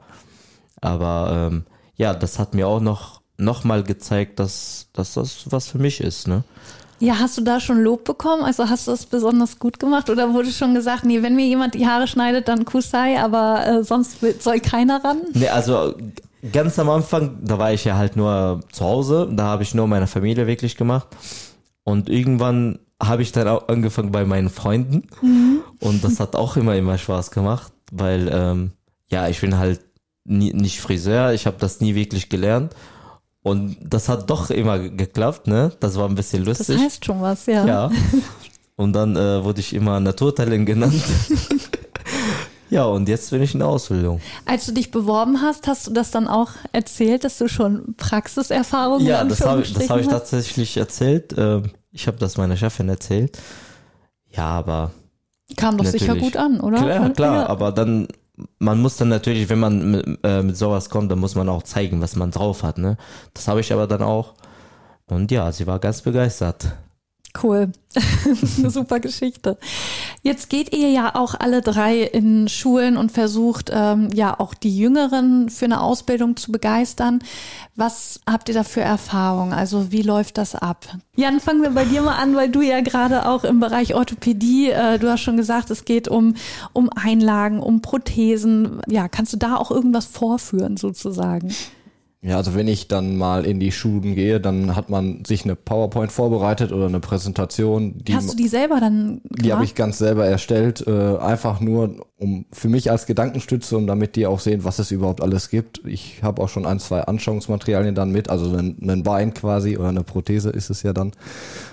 Aber 0.81 1.49
ähm, 1.51 1.65
ja, 1.95 2.13
das 2.13 2.39
hat 2.39 2.53
mir 2.53 2.67
auch 2.67 2.81
noch, 2.81 3.21
noch 3.37 3.63
mal 3.63 3.83
gezeigt, 3.83 4.39
dass, 4.39 4.87
dass 4.93 5.13
das 5.13 5.51
was 5.51 5.67
für 5.67 5.77
mich 5.77 6.01
ist. 6.01 6.27
Ne? 6.27 6.43
Ja, 6.99 7.19
hast 7.19 7.37
du 7.37 7.41
da 7.41 7.59
schon 7.59 7.81
Lob 7.81 8.05
bekommen? 8.05 8.43
Also 8.43 8.69
hast 8.69 8.87
du 8.87 8.91
das 8.91 9.05
besonders 9.05 9.59
gut 9.59 9.79
gemacht? 9.79 10.09
Oder 10.09 10.33
wurde 10.33 10.51
schon 10.51 10.73
gesagt, 10.73 11.05
nee, 11.05 11.21
wenn 11.21 11.35
mir 11.35 11.45
jemand 11.45 11.73
die 11.75 11.85
Haare 11.85 12.07
schneidet, 12.07 12.47
dann 12.47 12.65
Kusai, 12.65 13.19
aber 13.19 13.65
äh, 13.67 13.83
sonst 13.83 14.17
soll 14.39 14.59
keiner 14.59 15.03
ran? 15.03 15.21
Nee, 15.33 15.49
also 15.49 15.95
ganz 16.51 16.79
am 16.79 16.89
Anfang, 16.89 17.39
da 17.43 17.57
war 17.57 17.73
ich 17.73 17.85
ja 17.85 17.97
halt 17.97 18.15
nur 18.15 18.61
zu 18.71 18.85
Hause, 18.85 19.29
da 19.31 19.43
habe 19.43 19.63
ich 19.63 19.73
nur 19.73 19.87
meine 19.87 20.07
Familie 20.07 20.47
wirklich 20.47 20.77
gemacht. 20.77 21.07
Und 21.83 22.09
irgendwann 22.09 22.79
habe 23.07 23.21
ich 23.21 23.31
dann 23.31 23.47
auch 23.47 23.67
angefangen 23.67 24.11
bei 24.11 24.25
meinen 24.25 24.49
Freunden. 24.49 25.07
Und 25.79 26.03
das 26.03 26.19
hat 26.19 26.35
auch 26.35 26.57
immer, 26.57 26.75
immer 26.75 26.97
Spaß 26.97 27.31
gemacht, 27.31 27.71
weil, 27.91 28.29
ähm, 28.31 28.71
ja, 29.09 29.27
ich 29.27 29.41
bin 29.41 29.57
halt 29.57 29.81
nie, 30.25 30.53
nicht 30.53 30.79
Friseur, 30.81 31.33
ich 31.33 31.45
habe 31.45 31.57
das 31.59 31.79
nie 31.81 31.95
wirklich 31.95 32.29
gelernt. 32.29 32.73
Und 33.43 33.75
das 33.83 34.07
hat 34.07 34.29
doch 34.29 34.49
immer 34.49 34.79
geklappt, 34.79 35.47
ne? 35.47 35.71
Das 35.81 35.97
war 35.97 36.07
ein 36.07 36.15
bisschen 36.15 36.45
Das 36.45 36.59
lustig. 36.59 36.79
heißt 36.79 37.03
schon 37.05 37.21
was, 37.21 37.45
ja. 37.45 37.65
Ja. 37.65 37.91
Und 38.77 38.93
dann 38.93 39.15
äh, 39.17 39.43
wurde 39.43 39.59
ich 39.59 39.73
immer 39.73 39.99
Naturtalent 39.99 40.65
genannt. 40.65 41.03
ja, 42.69 42.85
und 42.85 43.07
jetzt 43.09 43.29
bin 43.31 43.41
ich 43.41 43.53
in 43.53 43.59
der 43.59 43.67
Ausbildung. 43.67 44.21
Als 44.45 44.65
du 44.65 44.71
dich 44.71 44.91
beworben 44.91 45.41
hast, 45.41 45.67
hast 45.67 45.87
du 45.87 45.91
das 45.91 46.09
dann 46.11 46.27
auch 46.27 46.51
erzählt, 46.71 47.23
dass 47.23 47.37
du 47.37 47.47
schon 47.49 47.95
Praxiserfahrung 47.97 49.01
Ja, 49.05 49.23
das 49.23 49.41
habe 49.41 49.61
das 49.61 49.73
Anführungsstrichen 49.73 49.89
hab 49.89 49.99
ich 49.99 50.05
hast? 50.07 50.13
tatsächlich 50.13 50.77
erzählt. 50.77 51.35
Ähm, 51.37 51.63
Ich 51.93 52.07
habe 52.07 52.17
das 52.17 52.37
meiner 52.37 52.57
Chefin 52.57 52.89
erzählt. 52.89 53.37
Ja, 54.29 54.47
aber 54.47 54.91
Kam 55.55 55.77
doch 55.77 55.85
sicher 55.85 56.15
gut 56.15 56.35
an, 56.35 56.59
oder? 56.59 56.77
klar, 56.79 57.09
klar, 57.11 57.35
Ja. 57.43 57.49
aber 57.49 57.71
dann, 57.71 58.07
man 58.59 58.81
muss 58.81 58.97
dann 58.97 59.09
natürlich, 59.09 59.47
wenn 59.49 59.59
man 59.59 59.91
mit, 59.91 60.19
äh, 60.23 60.41
mit 60.41 60.57
sowas 60.57 60.89
kommt, 60.89 61.11
dann 61.11 61.19
muss 61.19 61.35
man 61.35 61.47
auch 61.49 61.63
zeigen, 61.63 62.01
was 62.01 62.15
man 62.15 62.31
drauf 62.31 62.63
hat. 62.63 62.77
Ne? 62.79 62.97
Das 63.35 63.47
habe 63.47 63.59
ich 63.61 63.71
aber 63.71 63.85
dann 63.87 64.01
auch. 64.01 64.33
Und 65.05 65.29
ja, 65.31 65.51
sie 65.51 65.67
war 65.67 65.77
ganz 65.79 66.01
begeistert. 66.01 66.65
Cool. 67.41 67.71
Eine 68.57 68.69
super 68.69 68.99
Geschichte. 68.99 69.57
Jetzt 70.21 70.49
geht 70.49 70.75
ihr 70.75 70.89
ja 70.89 71.15
auch 71.15 71.33
alle 71.33 71.61
drei 71.61 72.01
in 72.01 72.47
Schulen 72.47 72.95
und 72.95 73.11
versucht 73.11 73.71
ähm, 73.73 74.09
ja 74.13 74.39
auch 74.39 74.53
die 74.53 74.75
Jüngeren 74.77 75.49
für 75.49 75.65
eine 75.65 75.81
Ausbildung 75.81 76.37
zu 76.37 76.51
begeistern. 76.51 77.19
Was 77.75 78.19
habt 78.29 78.49
ihr 78.49 78.55
da 78.55 78.63
für 78.63 78.81
Erfahrungen? 78.81 79.51
Also 79.51 79.91
wie 79.91 80.03
läuft 80.03 80.37
das 80.37 80.55
ab? 80.55 80.85
Jan, 81.15 81.39
fangen 81.39 81.63
wir 81.63 81.71
bei 81.71 81.85
dir 81.85 82.03
mal 82.03 82.17
an, 82.17 82.35
weil 82.35 82.49
du 82.49 82.61
ja 82.61 82.81
gerade 82.81 83.27
auch 83.27 83.43
im 83.43 83.59
Bereich 83.59 83.95
Orthopädie, 83.95 84.69
äh, 84.69 84.99
du 84.99 85.09
hast 85.09 85.21
schon 85.21 85.37
gesagt, 85.37 85.71
es 85.71 85.85
geht 85.85 86.07
um, 86.07 86.35
um 86.71 86.89
Einlagen, 86.89 87.59
um 87.59 87.81
Prothesen. 87.81 88.79
Ja, 88.87 89.07
kannst 89.07 89.33
du 89.33 89.37
da 89.37 89.55
auch 89.57 89.71
irgendwas 89.71 90.05
vorführen 90.05 90.77
sozusagen? 90.77 91.53
Ja, 92.25 92.37
also 92.37 92.55
wenn 92.55 92.69
ich 92.69 92.87
dann 92.87 93.17
mal 93.17 93.45
in 93.45 93.59
die 93.59 93.73
Schulen 93.73 94.15
gehe, 94.15 94.39
dann 94.39 94.77
hat 94.77 94.89
man 94.89 95.25
sich 95.25 95.43
eine 95.43 95.57
PowerPoint 95.57 96.09
vorbereitet 96.09 96.71
oder 96.71 96.85
eine 96.85 97.01
Präsentation, 97.01 97.97
die, 97.97 98.15
hast 98.15 98.31
du 98.31 98.37
die 98.37 98.47
selber 98.47 98.79
dann 98.79 99.19
gemacht? 99.23 99.45
die 99.45 99.51
habe 99.51 99.65
ich 99.65 99.75
ganz 99.75 99.97
selber 99.97 100.25
erstellt, 100.25 100.87
äh, 100.87 101.17
einfach 101.17 101.59
nur 101.59 102.07
um 102.17 102.45
für 102.53 102.69
mich 102.69 102.89
als 102.89 103.07
Gedankenstütze 103.07 103.75
und 103.75 103.87
damit 103.87 104.15
die 104.15 104.25
auch 104.25 104.39
sehen, 104.39 104.63
was 104.63 104.79
es 104.79 104.91
überhaupt 104.91 105.21
alles 105.21 105.49
gibt. 105.49 105.81
Ich 105.85 106.23
habe 106.23 106.41
auch 106.41 106.47
schon 106.47 106.65
ein, 106.65 106.79
zwei 106.79 107.01
Anschauungsmaterialien 107.01 107.93
dann 107.93 108.11
mit, 108.13 108.29
also 108.29 108.55
ein, 108.55 108.77
ein 108.81 109.03
Bein 109.03 109.33
quasi 109.33 109.75
oder 109.77 109.89
eine 109.89 110.05
Prothese 110.05 110.49
ist 110.49 110.69
es 110.69 110.81
ja 110.81 110.93
dann 110.93 111.11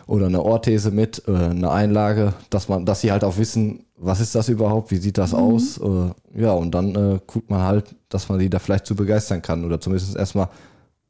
oder 0.09 0.27
eine 0.27 0.43
Orthese 0.43 0.91
mit, 0.91 1.23
äh, 1.29 1.33
eine 1.33 1.71
Einlage, 1.71 2.35
dass 2.51 2.69
man, 2.69 2.85
dass 2.87 3.03
sie 3.03 3.13
halt 3.13 3.23
auch 3.23 3.39
wissen, 3.39 3.85
was 4.01 4.21
ist 4.21 4.35
das 4.35 4.49
überhaupt, 4.49 4.91
wie 4.91 4.97
sieht 4.97 5.19
das 5.19 5.35
aus, 5.35 5.79
äh, 5.79 6.41
ja 6.41 6.53
und 6.53 6.73
dann 6.73 6.95
äh, 6.95 7.21
guckt 7.27 7.51
man 7.51 7.63
halt, 7.63 7.95
dass 8.09 8.29
man 8.29 8.39
die 8.39 8.49
da 8.49 8.59
vielleicht 8.59 8.87
zu 8.87 8.97
begeistern 8.97 9.43
kann 9.43 9.65
oder 9.65 9.81
zumindest 9.81 10.17
erstmal, 10.17 10.49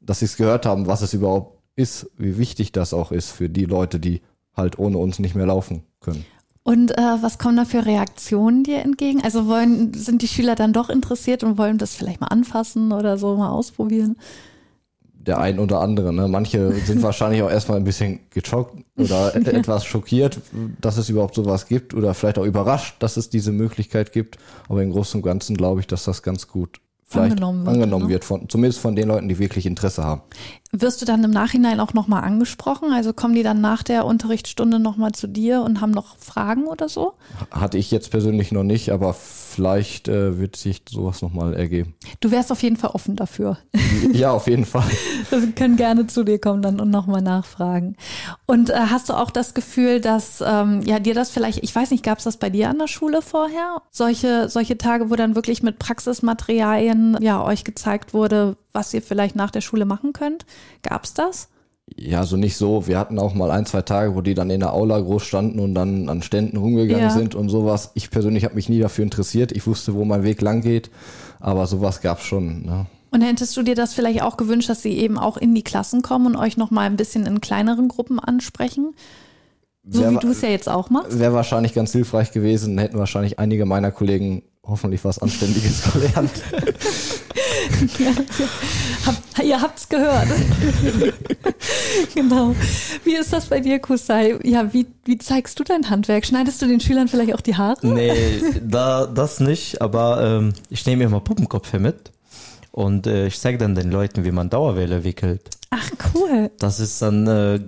dass 0.01 0.19
sie 0.19 0.25
es 0.25 0.35
gehört 0.35 0.65
haben, 0.65 0.87
was 0.87 1.01
es 1.01 1.13
überhaupt 1.13 1.57
ist, 1.75 2.09
wie 2.17 2.37
wichtig 2.37 2.71
das 2.73 2.93
auch 2.93 3.11
ist 3.11 3.31
für 3.31 3.49
die 3.49 3.65
Leute, 3.65 3.99
die 3.99 4.21
halt 4.55 4.77
ohne 4.77 4.97
uns 4.97 5.19
nicht 5.19 5.35
mehr 5.35 5.45
laufen 5.45 5.83
können. 6.01 6.25
Und 6.63 6.91
äh, 6.91 7.17
was 7.21 7.39
kommen 7.39 7.57
da 7.57 7.65
für 7.65 7.85
Reaktionen 7.85 8.63
dir 8.63 8.79
entgegen? 8.79 9.23
Also 9.23 9.47
wollen, 9.47 9.93
sind 9.93 10.21
die 10.21 10.27
Schüler 10.27 10.55
dann 10.55 10.73
doch 10.73 10.89
interessiert 10.89 11.43
und 11.43 11.57
wollen 11.57 11.77
das 11.77 11.95
vielleicht 11.95 12.21
mal 12.21 12.27
anfassen 12.27 12.91
oder 12.91 13.17
so 13.17 13.35
mal 13.35 13.49
ausprobieren? 13.49 14.17
Der 15.27 15.39
ein 15.39 15.59
oder 15.59 15.79
andere. 15.81 16.13
Ne? 16.13 16.27
Manche 16.27 16.71
sind 16.73 17.01
wahrscheinlich 17.03 17.41
auch 17.43 17.49
erstmal 17.49 17.77
ein 17.77 17.83
bisschen 17.83 18.19
geschockt 18.29 18.75
oder 18.97 19.35
et- 19.35 19.47
etwas 19.47 19.85
schockiert, 19.85 20.39
dass 20.79 20.97
es 20.97 21.09
überhaupt 21.09 21.35
sowas 21.35 21.67
gibt 21.67 21.93
oder 21.93 22.13
vielleicht 22.13 22.37
auch 22.39 22.45
überrascht, 22.45 22.95
dass 22.99 23.17
es 23.17 23.29
diese 23.29 23.51
Möglichkeit 23.51 24.11
gibt. 24.11 24.37
Aber 24.69 24.81
im 24.83 24.91
Großen 24.91 25.19
und 25.19 25.23
Ganzen 25.23 25.55
glaube 25.55 25.79
ich, 25.81 25.87
dass 25.87 26.03
das 26.03 26.23
ganz 26.23 26.47
gut 26.47 26.79
vielleicht 27.11 27.31
Angenommen 27.33 27.67
angenommen 27.67 28.09
wird, 28.09 28.23
wird, 28.23 28.23
ne? 28.23 28.27
von, 28.39 28.49
zumindest 28.49 28.79
von 28.79 28.95
den 28.95 29.09
Leuten, 29.09 29.27
die 29.27 29.37
wirklich 29.37 29.65
Interesse 29.65 30.03
haben. 30.03 30.21
Wirst 30.71 31.01
du 31.01 31.05
dann 31.05 31.23
im 31.23 31.31
Nachhinein 31.31 31.81
auch 31.81 31.93
nochmal 31.93 32.23
angesprochen? 32.23 32.93
Also 32.93 33.11
kommen 33.11 33.35
die 33.35 33.43
dann 33.43 33.59
nach 33.59 33.83
der 33.83 34.05
Unterrichtsstunde 34.05 34.79
nochmal 34.79 35.11
zu 35.11 35.27
dir 35.27 35.61
und 35.61 35.81
haben 35.81 35.91
noch 35.91 36.17
Fragen 36.17 36.65
oder 36.67 36.87
so? 36.87 37.13
Hatte 37.51 37.77
ich 37.77 37.91
jetzt 37.91 38.11
persönlich 38.11 38.53
noch 38.53 38.63
nicht, 38.63 38.91
aber 38.91 39.13
vielleicht 39.51 40.07
äh, 40.07 40.39
wird 40.39 40.55
sich 40.55 40.81
sowas 40.89 41.21
nochmal 41.21 41.53
ergeben. 41.53 41.93
Du 42.19 42.31
wärst 42.31 42.51
auf 42.51 42.63
jeden 42.63 42.77
Fall 42.77 42.91
offen 42.91 43.15
dafür. 43.15 43.57
ja, 44.11 44.31
auf 44.31 44.47
jeden 44.47 44.65
Fall. 44.65 44.89
Wir 45.29 45.51
können 45.51 45.77
gerne 45.77 46.07
zu 46.07 46.23
dir 46.23 46.39
kommen 46.39 46.61
dann 46.61 46.79
und 46.79 46.89
nochmal 46.89 47.21
nachfragen. 47.21 47.95
Und 48.45 48.69
äh, 48.69 48.73
hast 48.89 49.09
du 49.09 49.13
auch 49.13 49.31
das 49.31 49.53
Gefühl, 49.53 50.01
dass 50.01 50.43
ähm, 50.45 50.81
ja 50.83 50.99
dir 50.99 51.13
das 51.13 51.29
vielleicht, 51.29 51.63
ich 51.63 51.75
weiß 51.75 51.91
nicht, 51.91 52.03
gab 52.03 52.17
es 52.17 52.23
das 52.23 52.37
bei 52.37 52.49
dir 52.49 52.69
an 52.69 52.79
der 52.79 52.87
Schule 52.87 53.21
vorher? 53.21 53.81
Solche, 53.91 54.49
solche 54.49 54.77
Tage, 54.77 55.09
wo 55.09 55.15
dann 55.15 55.35
wirklich 55.35 55.61
mit 55.63 55.79
Praxismaterialien 55.79 57.17
ja 57.21 57.43
euch 57.43 57.63
gezeigt 57.63 58.13
wurde, 58.13 58.57
was 58.73 58.93
ihr 58.93 59.01
vielleicht 59.01 59.35
nach 59.35 59.51
der 59.51 59.61
Schule 59.61 59.85
machen 59.85 60.13
könnt? 60.13 60.45
Gab's 60.81 61.13
das? 61.13 61.49
Ja, 61.97 62.23
so 62.23 62.37
nicht 62.37 62.57
so. 62.57 62.87
Wir 62.87 62.97
hatten 62.97 63.19
auch 63.19 63.33
mal 63.33 63.51
ein, 63.51 63.65
zwei 63.65 63.81
Tage, 63.81 64.15
wo 64.15 64.21
die 64.21 64.33
dann 64.33 64.49
in 64.49 64.61
der 64.61 64.73
Aula 64.73 64.99
groß 64.99 65.23
standen 65.23 65.59
und 65.59 65.75
dann 65.75 66.09
an 66.09 66.21
Ständen 66.23 66.57
rumgegangen 66.57 67.03
Ja. 67.05 67.09
sind 67.11 67.35
und 67.35 67.49
sowas. 67.49 67.91
Ich 67.95 68.09
persönlich 68.09 68.43
habe 68.45 68.55
mich 68.55 68.69
nie 68.69 68.79
dafür 68.79 69.03
interessiert. 69.03 69.51
Ich 69.51 69.67
wusste, 69.67 69.93
wo 69.93 70.05
mein 70.05 70.23
Weg 70.23 70.41
lang 70.41 70.61
geht, 70.61 70.89
aber 71.39 71.67
sowas 71.67 72.01
gab's 72.01 72.23
schon. 72.23 72.63
Ne? 72.63 72.85
Und 73.11 73.21
hättest 73.21 73.55
du 73.57 73.61
dir 73.63 73.75
das 73.75 73.93
vielleicht 73.93 74.21
auch 74.23 74.37
gewünscht, 74.37 74.69
dass 74.69 74.81
sie 74.81 74.93
eben 74.97 75.17
auch 75.19 75.35
in 75.37 75.53
die 75.53 75.63
Klassen 75.63 76.01
kommen 76.01 76.27
und 76.27 76.35
euch 76.37 76.55
nochmal 76.55 76.85
ein 76.85 76.95
bisschen 76.95 77.25
in 77.25 77.41
kleineren 77.41 77.89
Gruppen 77.89 78.19
ansprechen? 78.19 78.95
So 79.87 80.01
Wär 80.01 80.11
wie 80.13 80.17
du 80.19 80.29
es 80.29 80.41
ja 80.41 80.49
jetzt 80.49 80.69
auch 80.69 80.89
machst? 80.89 81.19
Wäre 81.19 81.33
wahrscheinlich 81.33 81.73
ganz 81.73 81.91
hilfreich 81.91 82.31
gewesen, 82.31 82.77
hätten 82.77 82.97
wahrscheinlich 82.99 83.37
einige 83.39 83.65
meiner 83.65 83.91
Kollegen 83.91 84.43
hoffentlich 84.63 85.03
was 85.03 85.19
Anständiges 85.19 85.83
gelernt. 85.93 86.31
Hab, 89.05 89.43
ihr 89.43 89.61
habt's 89.61 89.89
gehört. 89.89 90.27
genau. 92.15 92.55
Wie 93.03 93.15
ist 93.15 93.33
das 93.33 93.47
bei 93.47 93.59
dir, 93.59 93.79
Kusai? 93.79 94.37
Ja, 94.43 94.73
wie, 94.73 94.87
wie 95.05 95.17
zeigst 95.17 95.59
du 95.59 95.63
dein 95.63 95.89
Handwerk? 95.89 96.25
Schneidest 96.25 96.61
du 96.61 96.67
den 96.67 96.79
Schülern 96.79 97.07
vielleicht 97.07 97.33
auch 97.33 97.41
die 97.41 97.55
Haare? 97.55 97.85
Nee, 97.85 98.13
da, 98.61 99.05
das 99.05 99.39
nicht, 99.39 99.81
aber 99.81 100.21
ähm, 100.23 100.53
ich 100.69 100.85
nehme 100.85 101.03
immer 101.03 101.19
Puppenköpfe 101.19 101.79
mit. 101.79 102.11
Und 102.71 103.05
äh, 103.05 103.27
ich 103.27 103.39
zeige 103.39 103.57
dann 103.57 103.75
den 103.75 103.91
Leuten, 103.91 104.23
wie 104.23 104.31
man 104.31 104.49
Dauerwelle 104.49 105.03
wickelt. 105.03 105.41
Ach, 105.71 105.91
cool. 106.13 106.51
Das 106.59 106.79
ist 106.79 107.01
dann 107.01 107.27
äh, 107.27 107.59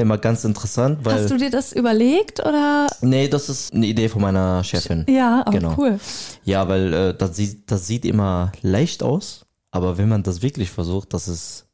immer 0.00 0.16
ganz 0.18 0.44
interessant, 0.44 1.00
weil. 1.04 1.20
Hast 1.22 1.30
du 1.30 1.36
dir 1.36 1.50
das 1.50 1.72
überlegt 1.72 2.40
oder? 2.40 2.86
Nee, 3.02 3.28
das 3.28 3.48
ist 3.48 3.74
eine 3.74 3.86
Idee 3.86 4.08
von 4.08 4.22
meiner 4.22 4.64
Chefin. 4.64 5.04
Ja, 5.08 5.42
aber 5.44 5.50
Genau. 5.58 5.74
cool. 5.76 6.00
Ja, 6.44 6.66
weil 6.68 6.92
äh, 6.94 7.14
das, 7.14 7.36
sieht, 7.36 7.70
das 7.70 7.86
sieht 7.86 8.04
immer 8.06 8.52
leicht 8.62 9.02
aus, 9.02 9.44
aber 9.70 9.98
wenn 9.98 10.08
man 10.08 10.22
das 10.22 10.40
wirklich 10.42 10.70
versucht, 10.70 11.12
das 11.12 11.28
ist, 11.28 11.66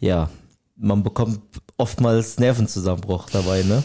ja, 0.00 0.28
man 0.76 1.02
bekommt 1.02 1.40
oftmals 1.78 2.38
Nervenzusammenbruch 2.38 3.30
dabei, 3.30 3.62
ne? 3.62 3.82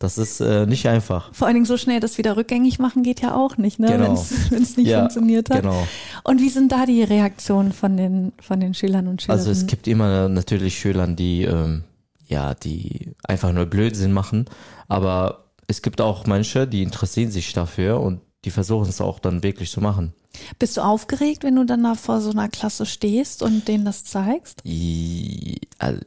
Das 0.00 0.16
ist 0.16 0.40
äh, 0.40 0.64
nicht 0.64 0.86
einfach. 0.86 1.34
Vor 1.34 1.48
allen 1.48 1.54
Dingen 1.54 1.66
so 1.66 1.76
schnell 1.76 1.98
das 1.98 2.18
wieder 2.18 2.36
rückgängig 2.36 2.78
machen 2.78 3.02
geht 3.02 3.20
ja 3.20 3.34
auch 3.34 3.56
nicht, 3.56 3.80
ne? 3.80 3.88
Genau. 3.88 4.24
Wenn 4.50 4.62
es 4.62 4.76
nicht 4.76 4.86
Ja, 4.86 5.00
funktioniert 5.00 5.50
hat. 5.50 5.62
Genau. 5.62 5.88
Und 6.22 6.40
wie 6.40 6.50
sind 6.50 6.70
da 6.70 6.86
die 6.86 7.02
Reaktionen 7.02 7.72
von 7.72 7.96
den, 7.96 8.32
von 8.40 8.60
den 8.60 8.74
Schülern 8.74 9.08
und 9.08 9.22
Schülerinnen? 9.22 9.48
Also 9.48 9.50
es 9.50 9.66
gibt 9.66 9.88
immer 9.88 10.28
natürlich 10.28 10.78
Schülern, 10.78 11.16
die, 11.16 11.42
ähm, 11.42 11.82
ja, 12.28 12.54
die 12.54 13.14
einfach 13.24 13.52
nur 13.52 13.66
Blödsinn 13.66 14.12
machen, 14.12 14.46
aber 14.86 15.46
es 15.66 15.82
gibt 15.82 16.00
auch 16.00 16.26
manche, 16.26 16.66
die 16.66 16.82
interessieren 16.82 17.30
sich 17.30 17.52
dafür 17.52 18.00
und 18.00 18.20
die 18.44 18.50
versuchen 18.50 18.88
es 18.88 19.00
auch 19.00 19.18
dann 19.18 19.42
wirklich 19.42 19.70
zu 19.70 19.80
machen. 19.80 20.12
Bist 20.58 20.76
du 20.76 20.82
aufgeregt, 20.82 21.42
wenn 21.42 21.56
du 21.56 21.64
dann 21.64 21.82
da 21.82 21.94
vor 21.94 22.20
so 22.20 22.30
einer 22.30 22.48
Klasse 22.48 22.86
stehst 22.86 23.42
und 23.42 23.66
denen 23.66 23.84
das 23.84 24.04
zeigst? 24.04 24.60
I, 24.64 25.60
also, 25.78 26.00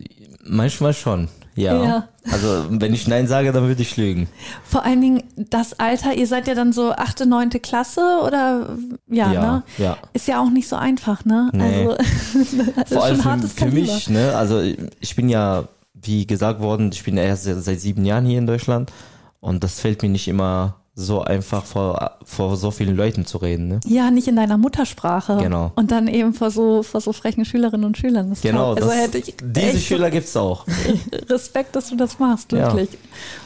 manchmal 0.46 0.94
schon, 0.94 1.28
ja. 1.56 1.84
Ja. 1.84 2.08
Also 2.32 2.66
wenn 2.70 2.94
ich 2.94 3.08
Nein 3.08 3.28
sage, 3.28 3.52
dann 3.52 3.68
würde 3.68 3.82
ich 3.82 3.98
lügen. 3.98 4.28
Vor 4.64 4.86
allen 4.86 5.02
Dingen 5.02 5.24
das 5.36 5.80
Alter, 5.80 6.14
ihr 6.14 6.28
seid 6.28 6.48
ja 6.48 6.54
dann 6.54 6.72
so 6.72 6.92
achte, 6.92 7.26
neunte 7.26 7.60
Klasse 7.60 8.22
oder 8.26 8.78
ja, 9.08 9.34
Ja, 9.34 9.42
ne? 9.42 9.64
ja. 9.78 9.98
Ist 10.14 10.28
ja 10.28 10.40
auch 10.42 10.50
nicht 10.50 10.68
so 10.68 10.76
einfach, 10.76 11.26
ne? 11.26 11.50
Nee. 11.52 11.88
Also 11.88 11.98
das 12.76 12.92
ist 12.92 12.94
Vor 12.94 13.04
allem 13.04 13.16
schon 13.16 13.24
für, 13.24 13.30
hartes 13.30 13.54
für 13.54 13.66
mich, 13.68 14.10
ne? 14.10 14.36
Also 14.36 14.62
ich 14.62 15.16
bin 15.16 15.30
ja, 15.30 15.68
wie 16.02 16.26
gesagt 16.28 16.60
worden, 16.62 16.90
ich 16.92 17.04
bin 17.04 17.18
erst 17.18 17.44
seit 17.44 17.80
sieben 17.80 18.06
Jahren 18.06 18.26
hier 18.26 18.40
in 18.40 18.48
Deutschland 18.48 18.92
und 19.40 19.64
das 19.64 19.80
fällt 19.80 20.02
mir 20.02 20.10
nicht 20.10 20.28
immer 20.28 20.76
so 20.94 21.22
einfach 21.22 21.64
vor, 21.64 22.18
vor 22.26 22.58
so 22.58 22.70
vielen 22.70 22.98
Leuten 22.98 23.26
zu 23.26 23.38
reden, 23.38 23.70
ne? 23.70 23.80
Ja, 23.86 24.12
nicht 24.12 24.28
in 24.28 24.36
deiner 24.36 24.58
Muttersprache. 24.58 25.38
Genau. 25.38 25.72
Und 25.76 25.90
dann 25.90 26.08
eben 26.08 26.34
vor 26.34 26.52
so, 26.52 26.84
vor 26.84 27.00
so 27.00 27.14
frechen 27.14 27.46
Schülerinnen 27.46 27.86
und 27.86 27.98
Schülern. 27.98 28.30
Das 28.30 28.42
Genau, 28.42 28.74
also 28.74 28.88
das, 28.88 28.98
hätte 28.98 29.18
ich 29.20 29.36
diese 29.42 29.80
Schüler 29.80 30.12
gibt's 30.12 30.36
auch. 30.36 30.66
Respekt, 31.30 31.76
dass 31.78 31.90
du 31.90 31.96
das 31.96 32.20
machst, 32.20 32.52
Ja. 32.52 32.74
wirklich. 32.76 33.00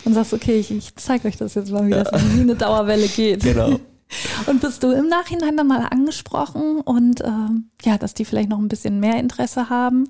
Und 0.05 0.15
sagst, 0.15 0.33
okay, 0.33 0.59
ich, 0.59 0.71
ich 0.71 0.95
zeige 0.95 1.27
euch 1.27 1.37
das 1.37 1.53
jetzt 1.53 1.71
mal, 1.71 1.85
wie 1.85 1.91
das 1.91 2.09
wie 2.35 2.41
eine 2.41 2.55
Dauerwelle 2.55 3.07
geht. 3.07 3.43
Genau. 3.43 3.79
Und 4.47 4.61
bist 4.61 4.83
du 4.83 4.91
im 4.91 5.07
Nachhinein 5.07 5.57
dann 5.57 5.67
mal 5.67 5.87
angesprochen 5.89 6.79
und 6.81 7.21
ähm, 7.21 7.69
ja, 7.83 7.97
dass 7.97 8.13
die 8.13 8.23
vielleicht 8.23 8.49
noch 8.49 8.59
ein 8.59 8.67
bisschen 8.67 8.99
mehr 8.99 9.19
Interesse 9.19 9.69
haben? 9.69 10.07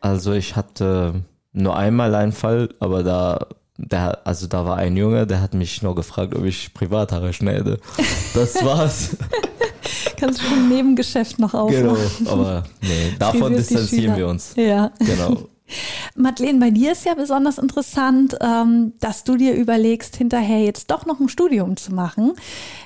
Also 0.00 0.32
ich 0.32 0.56
hatte 0.56 1.24
nur 1.54 1.76
einmal 1.76 2.14
einen 2.14 2.32
Fall, 2.32 2.68
aber 2.80 3.02
da, 3.02 3.46
der, 3.78 4.26
also 4.26 4.46
da 4.46 4.66
war 4.66 4.76
ein 4.76 4.96
Junge, 4.96 5.26
der 5.26 5.40
hat 5.40 5.54
mich 5.54 5.82
nur 5.82 5.94
gefragt, 5.94 6.34
ob 6.34 6.44
ich 6.44 6.74
Privathaare 6.74 7.32
schneide. 7.32 7.78
Das 8.34 8.54
war's. 8.64 9.16
Kannst 10.16 10.42
du 10.42 10.46
ein 10.52 10.68
Nebengeschäft 10.68 11.38
noch 11.38 11.54
aufmachen? 11.54 11.96
genau. 12.18 12.30
Aber 12.30 12.64
nee, 12.82 13.14
davon 13.18 13.54
distanzieren 13.54 14.16
wir 14.16 14.28
uns. 14.28 14.54
Ja. 14.56 14.90
Genau. 14.98 15.48
Madeleine, 16.14 16.60
bei 16.60 16.70
dir 16.70 16.92
ist 16.92 17.04
ja 17.04 17.14
besonders 17.14 17.58
interessant, 17.58 18.36
ähm, 18.40 18.92
dass 19.00 19.24
du 19.24 19.36
dir 19.36 19.54
überlegst, 19.54 20.16
hinterher 20.16 20.62
jetzt 20.62 20.90
doch 20.90 21.06
noch 21.06 21.20
ein 21.20 21.28
Studium 21.28 21.76
zu 21.76 21.92
machen. 21.94 22.34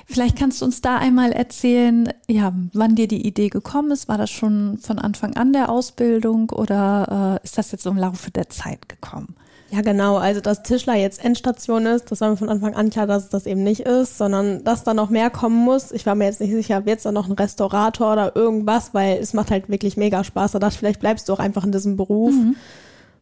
Vielleicht 0.05 0.37
kannst 0.37 0.61
du 0.61 0.65
uns 0.65 0.81
da 0.81 0.97
einmal 0.97 1.31
erzählen, 1.31 2.11
ja, 2.27 2.53
wann 2.73 2.95
dir 2.95 3.07
die 3.07 3.27
Idee 3.27 3.49
gekommen 3.49 3.91
ist. 3.91 4.07
War 4.07 4.17
das 4.17 4.31
schon 4.31 4.77
von 4.77 4.97
Anfang 4.97 5.35
an 5.35 5.53
der 5.53 5.69
Ausbildung 5.69 6.49
oder 6.49 7.39
äh, 7.41 7.45
ist 7.45 7.57
das 7.57 7.71
jetzt 7.71 7.85
im 7.85 7.97
Laufe 7.97 8.31
der 8.31 8.49
Zeit 8.49 8.89
gekommen? 8.89 9.35
Ja, 9.71 9.81
genau. 9.81 10.17
Also, 10.17 10.41
dass 10.41 10.63
Tischler 10.63 10.95
jetzt 10.95 11.23
Endstation 11.23 11.85
ist, 11.85 12.11
das 12.11 12.21
war 12.21 12.31
mir 12.31 12.37
von 12.37 12.49
Anfang 12.49 12.73
an 12.73 12.89
klar, 12.89 13.05
dass 13.05 13.25
es 13.25 13.29
das 13.29 13.45
eben 13.45 13.63
nicht 13.63 13.81
ist, 13.81 14.17
sondern 14.17 14.63
dass 14.63 14.83
da 14.83 14.95
noch 14.95 15.09
mehr 15.09 15.29
kommen 15.29 15.63
muss. 15.63 15.91
Ich 15.91 16.05
war 16.05 16.15
mir 16.15 16.25
jetzt 16.25 16.41
nicht 16.41 16.51
sicher, 16.51 16.85
wird 16.85 16.97
es 16.97 17.03
da 17.03 17.11
noch 17.11 17.27
ein 17.27 17.33
Restaurator 17.33 18.13
oder 18.13 18.35
irgendwas, 18.35 18.93
weil 18.93 19.17
es 19.19 19.33
macht 19.33 19.51
halt 19.51 19.69
wirklich 19.69 19.95
mega 19.95 20.23
Spaß. 20.23 20.53
Da 20.53 20.59
dachte 20.59 20.73
ich, 20.73 20.79
vielleicht 20.79 20.99
bleibst 20.99 21.29
du 21.29 21.33
auch 21.33 21.39
einfach 21.39 21.63
in 21.63 21.71
diesem 21.71 21.97
Beruf. 21.97 22.33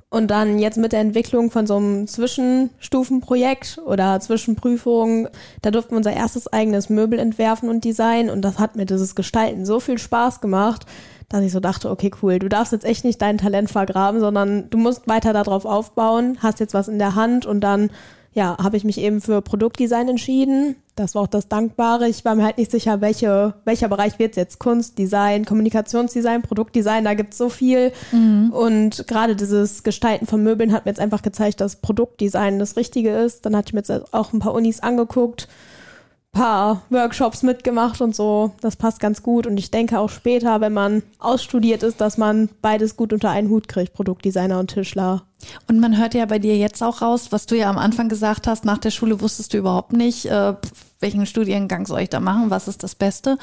Und 0.10 0.32
dann 0.32 0.58
jetzt 0.58 0.78
mit 0.78 0.94
der 0.94 1.02
Entwicklung 1.02 1.52
von 1.52 1.68
so 1.68 1.76
einem 1.76 2.08
Zwischenstufenprojekt 2.08 3.82
oder 3.86 4.22
Zwischenprüfung, 4.22 5.28
da 5.62 5.70
durften 5.70 5.92
wir 5.92 5.98
unser 5.98 6.14
erstes 6.14 6.52
eigenes 6.52 6.90
Möbel 6.90 7.20
entwerfen 7.20 7.68
und 7.68 7.84
designen 7.84 8.30
und 8.30 8.42
das 8.42 8.58
hat 8.58 8.78
mir 8.78 8.86
dieses 8.86 9.16
Gestalten 9.16 9.66
so 9.66 9.82
viel 9.82 9.98
Spaß 9.98 10.40
gemacht, 10.40 10.86
dass 11.30 11.44
ich 11.44 11.52
so 11.52 11.60
dachte, 11.60 11.90
okay, 11.90 12.12
cool, 12.22 12.40
du 12.40 12.48
darfst 12.48 12.72
jetzt 12.72 12.86
echt 12.86 13.04
nicht 13.04 13.22
dein 13.22 13.38
Talent 13.38 13.70
vergraben, 13.70 14.20
sondern 14.20 14.70
du 14.70 14.78
musst 14.78 15.08
weiter 15.08 15.34
darauf 15.34 15.66
aufbauen, 15.66 16.38
hast 16.42 16.60
jetzt 16.60 16.74
was 16.74 16.88
in 16.88 17.00
der 17.00 17.16
Hand 17.16 17.46
und 17.46 17.62
dann, 17.62 17.90
ja, 18.34 18.58
habe 18.64 18.78
ich 18.78 18.84
mich 18.84 19.00
eben 19.00 19.20
für 19.20 19.42
Produktdesign 19.42 20.08
entschieden. 20.08 20.78
Das 20.96 21.16
war 21.16 21.24
auch 21.24 21.28
das 21.28 21.48
Dankbare. 21.48 22.08
Ich 22.08 22.24
war 22.24 22.36
mir 22.36 22.44
halt 22.46 22.58
nicht 22.58 22.72
sicher, 22.72 23.02
welche, 23.02 23.56
welcher 23.66 23.88
Bereich 23.90 24.20
wird 24.20 24.36
jetzt 24.36 24.60
Kunst, 24.60 24.98
Design, 24.98 25.44
Kommunikationsdesign, 25.44 26.44
Produktdesign, 26.44 27.04
da 27.04 27.14
gibt's 27.14 27.38
so 27.38 27.50
viel. 27.50 27.92
Und 28.52 29.06
gerade 29.08 29.36
dieses 29.36 29.84
Gestalten 29.84 30.28
von 30.28 30.42
Möbeln 30.42 30.72
hat 30.72 30.86
mir 30.86 30.92
jetzt 30.92 31.00
einfach 31.00 31.24
gezeigt, 31.24 31.62
dass 31.62 31.78
Produktdesign 31.78 32.58
das 32.58 32.78
Richtige 32.78 33.12
ist. 33.12 33.46
Dann 33.46 33.56
hatte 33.56 33.70
ich 33.70 33.74
mir 33.74 33.80
jetzt 33.82 34.14
auch 34.14 34.34
ein 34.34 34.40
paar 34.40 34.54
Unis 34.54 34.80
angeguckt, 34.80 35.48
paar 36.38 36.84
Workshops 36.92 37.42
mitgemacht 37.42 38.00
und 38.00 38.16
so. 38.16 38.52
Das 38.62 38.76
passt 38.76 39.00
ganz 39.00 39.24
gut. 39.24 39.48
Und 39.48 39.58
ich 39.58 39.72
denke 39.72 40.00
auch 40.00 40.10
später, 40.10 40.62
wenn 40.62 40.74
man 40.74 41.02
ausstudiert 41.20 41.82
ist, 41.84 42.00
dass 42.00 42.18
man 42.18 42.50
beides 42.62 42.96
gut 42.96 43.12
unter 43.12 43.32
einen 43.32 43.50
Hut 43.50 43.68
kriegt, 43.68 43.94
Produktdesigner 43.94 44.60
und 44.60 44.68
Tischler. 44.70 45.24
Und 45.68 45.80
man 45.80 45.98
hört 45.98 46.14
ja 46.14 46.26
bei 46.26 46.40
dir 46.40 46.56
jetzt 46.56 46.84
auch 46.84 47.02
raus, 47.02 47.28
was 47.32 47.48
du 47.48 47.58
ja 47.58 47.70
am 47.70 47.78
Anfang 47.78 48.08
gesagt 48.08 48.48
hast, 48.48 48.66
nach 48.66 48.78
der 48.78 48.92
Schule 48.92 49.20
wusstest 49.20 49.54
du 49.54 49.58
überhaupt 49.58 49.94
nicht, 49.94 50.26
äh, 50.26 50.54
welchen 51.00 51.26
Studiengang 51.26 51.86
soll 51.86 52.02
ich 52.02 52.10
da 52.10 52.20
machen, 52.20 52.50
was 52.50 52.68
ist 52.68 52.84
das 52.84 52.96
Beste. 52.96 53.38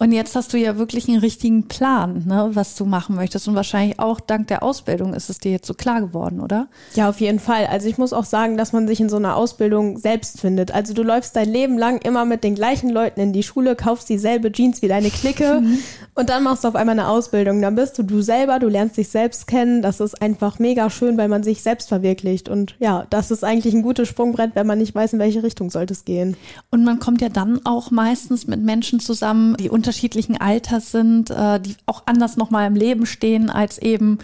Und 0.00 0.12
jetzt 0.12 0.36
hast 0.36 0.52
du 0.52 0.58
ja 0.58 0.78
wirklich 0.78 1.08
einen 1.08 1.18
richtigen 1.18 1.66
Plan, 1.66 2.22
ne, 2.24 2.50
was 2.52 2.76
du 2.76 2.84
machen 2.84 3.16
möchtest. 3.16 3.48
Und 3.48 3.56
wahrscheinlich 3.56 3.98
auch 3.98 4.20
dank 4.20 4.46
der 4.46 4.62
Ausbildung 4.62 5.12
ist 5.12 5.28
es 5.28 5.38
dir 5.38 5.50
jetzt 5.50 5.66
so 5.66 5.74
klar 5.74 6.00
geworden, 6.00 6.40
oder? 6.40 6.68
Ja, 6.94 7.08
auf 7.08 7.20
jeden 7.20 7.40
Fall. 7.40 7.66
Also 7.66 7.88
ich 7.88 7.98
muss 7.98 8.12
auch 8.12 8.24
sagen, 8.24 8.56
dass 8.56 8.72
man 8.72 8.86
sich 8.86 9.00
in 9.00 9.08
so 9.08 9.16
einer 9.16 9.34
Ausbildung 9.34 9.98
selbst 9.98 10.40
findet. 10.40 10.70
Also 10.70 10.94
du 10.94 11.02
läufst 11.02 11.34
dein 11.34 11.48
Leben 11.48 11.76
lang 11.76 11.98
immer 11.98 12.24
mit 12.24 12.44
den 12.44 12.54
gleichen 12.54 12.90
Leuten 12.90 13.18
in 13.18 13.32
die 13.32 13.42
Schule, 13.42 13.74
kaufst 13.74 14.08
dieselbe 14.08 14.52
Jeans 14.52 14.82
wie 14.82 14.88
deine 14.88 15.10
Clique 15.10 15.62
und 16.18 16.30
dann 16.30 16.42
machst 16.42 16.64
du 16.64 16.68
auf 16.68 16.74
einmal 16.74 16.98
eine 16.98 17.06
Ausbildung. 17.06 17.62
Dann 17.62 17.76
bist 17.76 17.96
du 17.96 18.02
du 18.02 18.22
selber, 18.22 18.58
du 18.58 18.66
lernst 18.66 18.96
dich 18.96 19.08
selbst 19.08 19.46
kennen. 19.46 19.82
Das 19.82 20.00
ist 20.00 20.20
einfach 20.20 20.58
mega 20.58 20.90
schön, 20.90 21.16
weil 21.16 21.28
man 21.28 21.44
sich 21.44 21.62
selbst 21.62 21.88
verwirklicht. 21.88 22.48
Und 22.48 22.74
ja, 22.80 23.06
das 23.08 23.30
ist 23.30 23.44
eigentlich 23.44 23.72
ein 23.72 23.82
gutes 23.82 24.08
Sprungbrett, 24.08 24.56
wenn 24.56 24.66
man 24.66 24.78
nicht 24.78 24.96
weiß, 24.96 25.12
in 25.12 25.20
welche 25.20 25.44
Richtung 25.44 25.70
sollte 25.70 25.92
es 25.92 26.04
gehen. 26.04 26.36
Und 26.72 26.82
man 26.82 26.98
kommt 26.98 27.20
ja 27.20 27.28
dann 27.28 27.60
auch 27.64 27.92
meistens 27.92 28.48
mit 28.48 28.60
Menschen 28.60 28.98
zusammen, 28.98 29.56
die 29.58 29.70
unterschiedlichen 29.70 30.36
Alters 30.36 30.90
sind, 30.90 31.30
äh, 31.30 31.60
die 31.60 31.76
auch 31.86 32.02
anders 32.06 32.36
nochmal 32.36 32.66
im 32.66 32.74
Leben 32.74 33.06
stehen 33.06 33.48
als 33.48 33.78
eben 33.78 34.18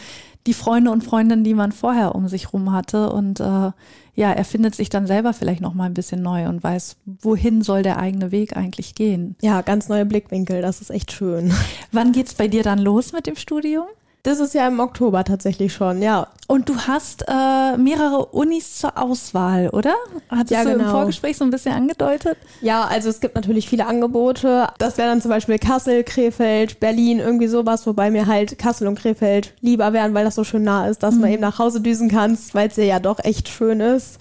die 0.48 0.54
Freunde 0.54 0.90
und 0.90 1.04
Freundinnen, 1.04 1.44
die 1.44 1.54
man 1.54 1.70
vorher 1.70 2.16
um 2.16 2.26
sich 2.26 2.52
rum 2.52 2.72
hatte. 2.72 3.12
Und 3.12 3.38
äh, 3.38 3.70
ja, 4.14 4.30
er 4.30 4.44
findet 4.44 4.74
sich 4.74 4.88
dann 4.88 5.06
selber 5.06 5.32
vielleicht 5.32 5.60
nochmal 5.60 5.88
ein 5.88 5.94
bisschen 5.94 6.22
neu 6.22 6.48
und 6.48 6.62
weiß, 6.62 6.96
wohin 7.04 7.62
soll 7.62 7.82
der 7.82 7.98
eigene 7.98 8.30
Weg 8.30 8.56
eigentlich 8.56 8.94
gehen. 8.94 9.36
Ja, 9.42 9.60
ganz 9.62 9.88
neue 9.88 10.06
Blickwinkel. 10.06 10.62
Das 10.62 10.80
ist 10.80 10.90
echt 10.90 11.12
schön. 11.12 11.52
Wann 11.92 12.12
geht's 12.12 12.34
bei 12.34 12.48
dir 12.48 12.62
dann 12.62 12.78
los 12.78 13.12
mit 13.12 13.26
dem 13.26 13.36
Studium? 13.36 13.86
Das 14.24 14.40
ist 14.40 14.54
ja 14.54 14.66
im 14.66 14.80
Oktober 14.80 15.22
tatsächlich 15.22 15.74
schon, 15.74 16.00
ja. 16.00 16.28
Und 16.46 16.70
du 16.70 16.76
hast 16.78 17.26
äh, 17.28 17.76
mehrere 17.76 18.24
Unis 18.26 18.78
zur 18.78 18.96
Auswahl, 18.98 19.68
oder? 19.68 19.94
Hattest 20.30 20.50
Ja, 20.50 20.64
du 20.64 20.70
im 20.70 20.78
genau. 20.78 20.90
Vorgespräch 20.92 21.36
so 21.36 21.44
ein 21.44 21.50
bisschen 21.50 21.74
angedeutet? 21.74 22.38
Ja, 22.62 22.84
also 22.84 23.10
es 23.10 23.20
gibt 23.20 23.34
natürlich 23.34 23.68
viele 23.68 23.86
Angebote. 23.86 24.68
Das 24.78 24.96
wäre 24.96 25.08
dann 25.08 25.20
zum 25.20 25.30
Beispiel 25.30 25.58
Kassel, 25.58 26.04
Krefeld, 26.04 26.80
Berlin, 26.80 27.18
irgendwie 27.18 27.48
sowas, 27.48 27.86
wobei 27.86 28.10
mir 28.10 28.26
halt 28.26 28.58
Kassel 28.58 28.88
und 28.88 28.98
Krefeld 28.98 29.52
lieber 29.60 29.92
wären, 29.92 30.14
weil 30.14 30.24
das 30.24 30.34
so 30.36 30.44
schön 30.44 30.64
nah 30.64 30.88
ist, 30.88 31.02
dass 31.02 31.16
man 31.16 31.30
eben 31.30 31.42
nach 31.42 31.58
Hause 31.58 31.82
düsen 31.82 32.08
kannst, 32.10 32.54
weil 32.54 32.68
es 32.68 32.76
ja 32.76 33.00
doch 33.00 33.22
echt 33.22 33.50
schön 33.50 33.80
ist, 33.80 34.18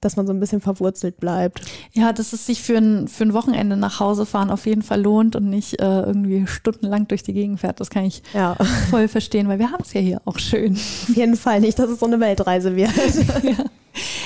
dass 0.00 0.16
man 0.16 0.26
so 0.26 0.32
ein 0.32 0.40
bisschen 0.40 0.60
verwurzelt 0.60 1.18
bleibt. 1.18 1.60
Ja, 1.92 2.12
dass 2.12 2.32
es 2.32 2.46
sich 2.46 2.62
für 2.62 2.76
ein, 2.76 3.08
für 3.08 3.24
ein 3.24 3.32
Wochenende 3.32 3.76
nach 3.76 4.00
Hause 4.00 4.26
fahren 4.26 4.50
auf 4.50 4.66
jeden 4.66 4.82
Fall 4.82 5.00
lohnt 5.02 5.36
und 5.36 5.48
nicht 5.48 5.80
äh, 5.80 6.00
irgendwie 6.00 6.46
stundenlang 6.46 7.08
durch 7.08 7.22
die 7.22 7.32
Gegend 7.32 7.60
fährt. 7.60 7.80
Das 7.80 7.90
kann 7.90 8.04
ich 8.04 8.22
Ja, 8.32 8.56
voll 8.90 9.08
verstehen, 9.08 9.48
weil 9.48 9.58
wir 9.58 9.70
haben 9.72 9.82
es 9.82 9.92
ja 9.92 10.00
hier 10.00 10.20
auch 10.24 10.38
schön. 10.38 10.74
auf 10.74 11.16
jeden 11.16 11.36
Fall 11.36 11.60
nicht, 11.60 11.78
dass 11.78 11.90
es 11.90 12.00
so 12.00 12.06
eine 12.06 12.20
Weltreise 12.20 12.76
wird. 12.76 12.90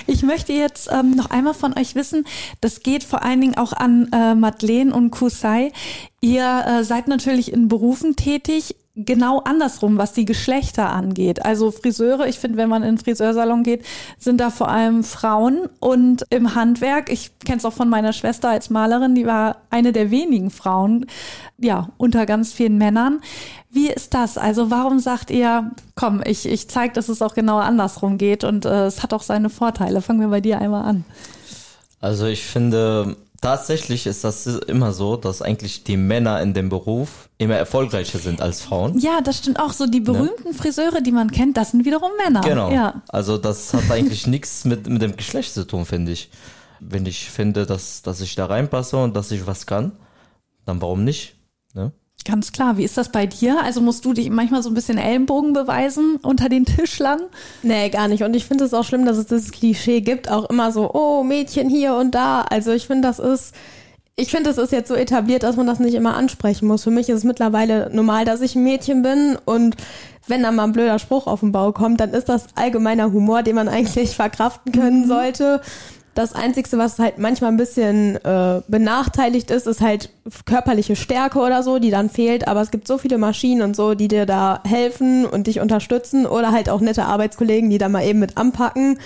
Ich 0.07 0.23
möchte 0.23 0.53
jetzt 0.53 0.91
ähm, 0.93 1.13
noch 1.13 1.31
einmal 1.31 1.55
von 1.55 1.77
euch 1.79 1.95
wissen, 1.95 2.27
das 2.61 2.83
geht 2.83 3.03
vor 3.03 3.23
allen 3.23 3.41
Dingen 3.41 3.57
auch 3.57 3.73
an 3.73 4.09
äh, 4.13 4.35
Madeleine 4.35 4.95
und 4.95 5.11
Kusai. 5.11 5.73
Ihr 6.21 6.65
äh, 6.67 6.85
seid 6.85 7.09
natürlich 7.09 7.53
in 7.53 7.69
Berufen 7.69 8.15
tätig. 8.15 8.77
Genau 8.97 9.41
andersrum, 9.41 9.99
was 9.99 10.13
die 10.13 10.25
Geschlechter 10.25 10.91
angeht. 10.91 11.45
Also 11.45 11.71
Friseure, 11.73 12.29
ich 12.29 12.39
finde, 12.39 12.59
wenn 12.59 12.69
man 12.69 12.83
in 12.83 12.97
den 12.97 12.99
Friseursalon 12.99 13.65
geht, 13.65 13.85
sind 14.19 14.41
da 14.41 14.51
vor 14.51 14.69
allem 14.69 15.03
Frauen 15.03 15.69
und 15.81 16.25
im 16.31 16.55
Handwerk, 16.55 17.11
ich 17.11 17.37
kenne 17.41 17.59
es 17.59 17.65
auch 17.65 17.73
von 17.73 17.89
meiner 17.89 18.13
Schwester 18.13 18.51
als 18.51 18.71
Malerin, 18.71 19.17
die 19.17 19.27
war 19.27 19.57
eine 19.71 19.93
der 19.93 20.11
wenigen 20.11 20.51
Frauen, 20.51 21.07
ja, 21.59 21.89
unter 21.97 22.25
ganz 22.25 22.53
vielen 22.53 22.79
Männern. 22.79 23.21
Wie 23.71 23.91
ist 23.91 24.15
das? 24.15 24.39
Also 24.39 24.71
warum 24.71 25.01
sagt 25.01 25.33
ihr, 25.33 25.73
komm, 25.97 26.23
ich, 26.25 26.47
ich 26.47 26.69
zeige, 26.69 26.95
dass 26.95 27.09
es 27.09 27.21
auch 27.21 27.35
genau 27.35 27.59
andersrum 27.59 28.19
geht 28.19 28.45
und 28.45 28.65
äh, 28.65 28.87
es 28.87 29.03
hat 29.03 29.13
auch 29.13 29.23
seine 29.23 29.51
Vorteile. 29.51 30.03
Fangen 30.03 30.21
wir 30.21 30.29
bei 30.29 30.41
dir 30.41 30.61
einmal 30.61 30.85
an. 30.85 31.05
Also 32.01 32.27
ich 32.27 32.45
finde, 32.45 33.17
tatsächlich 33.45 34.07
ist 34.07 34.25
das 34.25 34.47
immer 34.47 34.93
so, 34.93 35.17
dass 35.17 35.43
eigentlich 35.43 35.85
die 35.85 35.99
Männer 35.99 36.41
in 36.41 36.55
dem 36.55 36.71
Beruf 36.71 37.29
immer 37.37 37.57
erfolgreicher 37.57 38.19
sind 38.19 38.41
als 38.41 38.63
Frauen. 38.63 38.99
Ja, 38.99 39.21
das 39.21 39.39
stimmt 39.39 39.61
auch. 39.61 39.73
So 39.73 39.87
die 39.87 40.01
ne? 40.01 40.07
berühmten 40.07 40.49
ne? 40.49 40.55
Friseure, 40.55 41.03
die 41.03 41.13
man 41.13 41.31
kennt, 41.31 41.59
das 41.59 41.73
sind 41.73 41.85
wiederum 41.85 42.11
Männer. 42.17 42.41
Genau. 42.41 42.71
Ja. 42.71 43.03
Also 43.09 43.37
das 43.37 43.75
hat 43.75 43.91
eigentlich 43.91 44.27
nichts 44.27 44.65
mit, 44.65 44.89
mit 44.89 45.03
dem 45.03 45.17
Geschlecht 45.17 45.53
zu 45.53 45.67
tun, 45.67 45.85
finde 45.85 46.13
ich. 46.13 46.31
Wenn 46.81 47.05
ich 47.05 47.31
finde, 47.31 47.67
dass, 47.67 48.01
dass 48.01 48.23
ich 48.23 48.35
da 48.35 48.47
reinpasse 48.47 48.97
und 48.97 49.15
dass 49.15 49.31
ich 49.31 49.47
was 49.47 49.67
kann, 49.67 49.93
dann 50.65 50.81
warum 50.81 51.05
nicht? 51.05 51.37
Ne? 51.75 51.93
Ganz 52.25 52.53
klar. 52.53 52.79
Wie 52.79 52.85
ist 52.85 52.97
das 52.97 53.11
bei 53.11 53.27
dir? 53.27 53.63
Also 53.63 53.83
musst 53.83 54.05
du 54.05 54.15
dich 54.15 54.31
manchmal 54.31 54.63
so 54.63 54.71
ein 54.71 54.75
bisschen 54.75 54.97
Ellenbogen 54.97 55.53
beweisen 55.53 56.17
unter 56.23 56.49
den 56.49 56.65
Tischlern? 56.65 57.21
Nee, 57.63 57.91
gar 57.91 58.09
nicht. 58.09 58.23
Und 58.23 58.35
ich 58.35 58.47
finde 58.47 58.65
es 58.65 58.73
auch 58.73 58.85
schlimm, 58.85 59.05
dass 59.05 59.19
es 59.19 59.27
das 59.27 59.51
Klischee 59.51 60.01
gibt, 60.01 60.31
auch 60.31 60.49
immer 60.49 60.73
so, 60.73 60.91
oh, 60.95 61.23
Mädchen 61.23 61.69
hier 61.69 61.95
und 61.95 62.15
da. 62.15 62.43
Also 62.43 62.73
ich 62.73 62.87
finde, 62.87 63.09
das 63.09 63.19
ist, 63.19 63.55
ich 64.17 64.31
finde, 64.31 64.49
es 64.49 64.57
ist 64.57 64.73
jetzt 64.73 64.89
so 64.89 64.95
etabliert, 64.95 65.43
dass 65.43 65.57
man 65.57 65.67
das 65.67 65.81
nicht 65.81 65.95
immer 65.95 66.17
ansprechen 66.17 66.67
muss. 66.67 66.85
Für 66.85 66.91
mich 66.91 67.11
ist 67.11 67.19
es 67.19 67.25
mittlerweile 67.25 67.91
normal, 67.93 68.25
dass 68.25 68.41
ich 68.41 68.55
ein 68.55 68.65
Mädchen 68.65 69.03
bin 69.03 69.37
und 69.45 69.77
wenn 70.27 70.43
dann 70.43 70.57
mal 70.57 70.65
ein 70.65 70.73
blöder 70.73 70.99
Spruch 70.99 71.27
auf 71.27 71.41
den 71.41 71.53
Bau 71.53 71.73
kommt, 71.73 72.01
dann 72.01 72.15
ist 72.15 72.29
das 72.31 72.47
allgemeiner 72.55 73.13
Humor, 73.13 73.43
den 73.43 73.57
man 73.57 73.69
eigentlich 73.75 74.17
verkraften 74.17 74.73
können 74.73 75.03
mhm. 75.03 75.09
sollte. 75.09 75.61
Das 76.15 76.33
Einzige, 76.33 76.79
was 76.79 76.99
halt 76.99 77.19
manchmal 77.19 77.51
ein 77.51 77.57
bisschen 77.57 78.17
äh, 78.25 78.63
benachteiligt 78.69 79.51
ist, 79.51 79.67
ist 79.67 79.81
halt 79.81 80.11
körperliche 80.47 80.95
Stärke 80.95 81.41
oder 81.41 81.63
so, 81.63 81.81
die 81.81 81.91
dann 81.91 82.09
fehlt. 82.09 82.47
Aber 82.47 82.61
es 82.61 82.71
gibt 82.71 82.87
so 82.87 82.99
viele 82.99 83.19
Maschinen 83.19 83.63
und 83.63 83.75
so, 83.75 83.95
die 83.95 84.09
dir 84.09 84.25
da 84.25 84.61
helfen 84.65 85.27
und 85.27 85.49
dich 85.49 85.61
unterstützen 85.61 86.25
oder 86.27 86.53
halt 86.53 86.69
auch 86.71 86.81
nette 86.81 87.05
Arbeitskollegen, 87.05 87.69
die 87.69 87.79
da 87.79 87.89
mal 87.89 88.05
eben 88.05 88.21
mit 88.21 88.37
anpacken, 88.37 88.99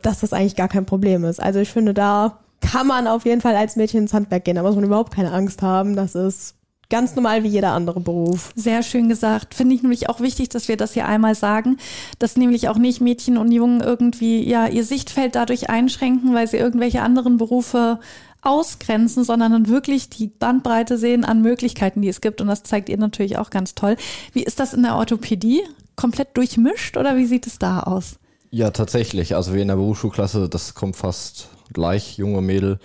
dass 0.00 0.20
das 0.20 0.32
eigentlich 0.32 0.56
gar 0.56 0.68
kein 0.68 0.86
Problem 0.86 1.24
ist. 1.24 1.42
Also 1.42 1.60
ich 1.60 1.70
finde, 1.70 1.92
da 1.92 2.38
kann 2.60 2.86
man 2.86 3.06
auf 3.06 3.24
jeden 3.24 3.40
Fall 3.40 3.54
als 3.54 3.76
Mädchen 3.76 4.00
ins 4.00 4.14
Handwerk 4.14 4.44
gehen. 4.44 4.56
Da 4.56 4.62
muss 4.62 4.74
man 4.74 4.84
überhaupt 4.84 5.14
keine 5.14 5.32
Angst 5.32 5.62
haben. 5.62 5.94
Das 5.94 6.14
ist 6.14 6.55
ganz 6.88 7.14
normal 7.16 7.42
wie 7.42 7.48
jeder 7.48 7.72
andere 7.72 8.00
Beruf. 8.00 8.52
Sehr 8.54 8.82
schön 8.82 9.08
gesagt. 9.08 9.54
Finde 9.54 9.74
ich 9.74 9.82
nämlich 9.82 10.08
auch 10.08 10.20
wichtig, 10.20 10.48
dass 10.48 10.68
wir 10.68 10.76
das 10.76 10.92
hier 10.92 11.06
einmal 11.06 11.34
sagen, 11.34 11.78
dass 12.18 12.36
nämlich 12.36 12.68
auch 12.68 12.78
nicht 12.78 13.00
Mädchen 13.00 13.36
und 13.36 13.52
Jungen 13.52 13.80
irgendwie 13.80 14.48
ja 14.48 14.66
ihr 14.66 14.84
Sichtfeld 14.84 15.34
dadurch 15.34 15.68
einschränken, 15.68 16.34
weil 16.34 16.46
sie 16.46 16.58
irgendwelche 16.58 17.02
anderen 17.02 17.36
Berufe 17.36 17.98
ausgrenzen, 18.42 19.24
sondern 19.24 19.52
dann 19.52 19.68
wirklich 19.68 20.08
die 20.08 20.28
Bandbreite 20.28 20.98
sehen 20.98 21.24
an 21.24 21.42
Möglichkeiten, 21.42 22.00
die 22.02 22.08
es 22.08 22.20
gibt. 22.20 22.40
Und 22.40 22.46
das 22.46 22.62
zeigt 22.62 22.88
ihr 22.88 22.98
natürlich 22.98 23.38
auch 23.38 23.50
ganz 23.50 23.74
toll. 23.74 23.96
Wie 24.32 24.44
ist 24.44 24.60
das 24.60 24.72
in 24.72 24.82
der 24.82 24.96
Orthopädie? 24.96 25.62
Komplett 25.96 26.36
durchmischt 26.36 26.96
oder 26.96 27.16
wie 27.16 27.26
sieht 27.26 27.46
es 27.46 27.58
da 27.58 27.80
aus? 27.80 28.18
Ja, 28.50 28.70
tatsächlich. 28.70 29.34
Also 29.34 29.54
wir 29.54 29.62
in 29.62 29.68
der 29.68 29.76
Berufsschulklasse, 29.76 30.48
das 30.48 30.74
kommt 30.74 30.94
fast 30.94 31.48
gleich, 31.72 32.18
junge 32.18 32.42
Mädel. 32.42 32.78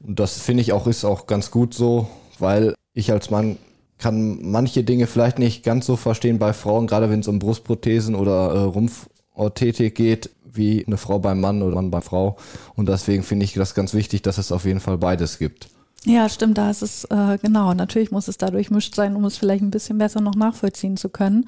Und 0.00 0.18
das 0.18 0.40
finde 0.40 0.62
ich 0.62 0.72
auch 0.72 0.86
ist 0.86 1.04
auch 1.04 1.26
ganz 1.26 1.50
gut 1.50 1.74
so, 1.74 2.08
weil 2.38 2.74
ich 2.98 3.12
als 3.12 3.30
Mann 3.30 3.58
kann 3.98 4.38
manche 4.42 4.82
Dinge 4.82 5.06
vielleicht 5.06 5.38
nicht 5.38 5.62
ganz 5.62 5.86
so 5.86 5.96
verstehen 5.96 6.38
bei 6.38 6.52
Frauen, 6.52 6.86
gerade 6.86 7.10
wenn 7.10 7.20
es 7.20 7.28
um 7.28 7.38
Brustprothesen 7.38 8.14
oder 8.14 8.52
äh, 8.52 8.58
Rumpforthetik 8.58 9.94
geht, 9.94 10.30
wie 10.44 10.84
eine 10.84 10.96
Frau 10.96 11.18
beim 11.18 11.40
Mann 11.40 11.62
oder 11.62 11.76
Mann 11.76 11.90
bei 11.90 12.00
Frau. 12.00 12.36
Und 12.74 12.88
deswegen 12.88 13.22
finde 13.22 13.44
ich 13.44 13.54
das 13.54 13.74
ganz 13.74 13.94
wichtig, 13.94 14.22
dass 14.22 14.38
es 14.38 14.52
auf 14.52 14.64
jeden 14.64 14.80
Fall 14.80 14.98
beides 14.98 15.38
gibt. 15.38 15.68
Ja, 16.04 16.28
stimmt, 16.28 16.56
da 16.58 16.70
ist 16.70 16.82
es, 16.82 17.04
äh, 17.04 17.38
genau, 17.42 17.74
natürlich 17.74 18.12
muss 18.12 18.28
es 18.28 18.38
dadurch 18.38 18.70
mischt 18.70 18.94
sein, 18.94 19.16
um 19.16 19.24
es 19.24 19.36
vielleicht 19.36 19.62
ein 19.62 19.72
bisschen 19.72 19.98
besser 19.98 20.20
noch 20.20 20.36
nachvollziehen 20.36 20.96
zu 20.96 21.08
können. 21.08 21.46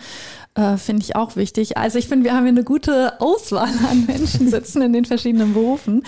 Äh, 0.55 0.77
finde 0.77 1.03
ich 1.03 1.15
auch 1.15 1.37
wichtig. 1.37 1.77
Also 1.77 1.99
ich 1.99 2.09
finde, 2.09 2.25
wir 2.25 2.35
haben 2.35 2.43
hier 2.43 2.53
eine 2.53 2.65
gute 2.65 3.21
Auswahl 3.21 3.73
an 3.91 4.05
Menschen 4.07 4.49
sitzen 4.49 4.83
in 4.83 4.93
den 4.93 5.05
verschiedenen 5.05 5.55
Berufen. 5.55 6.03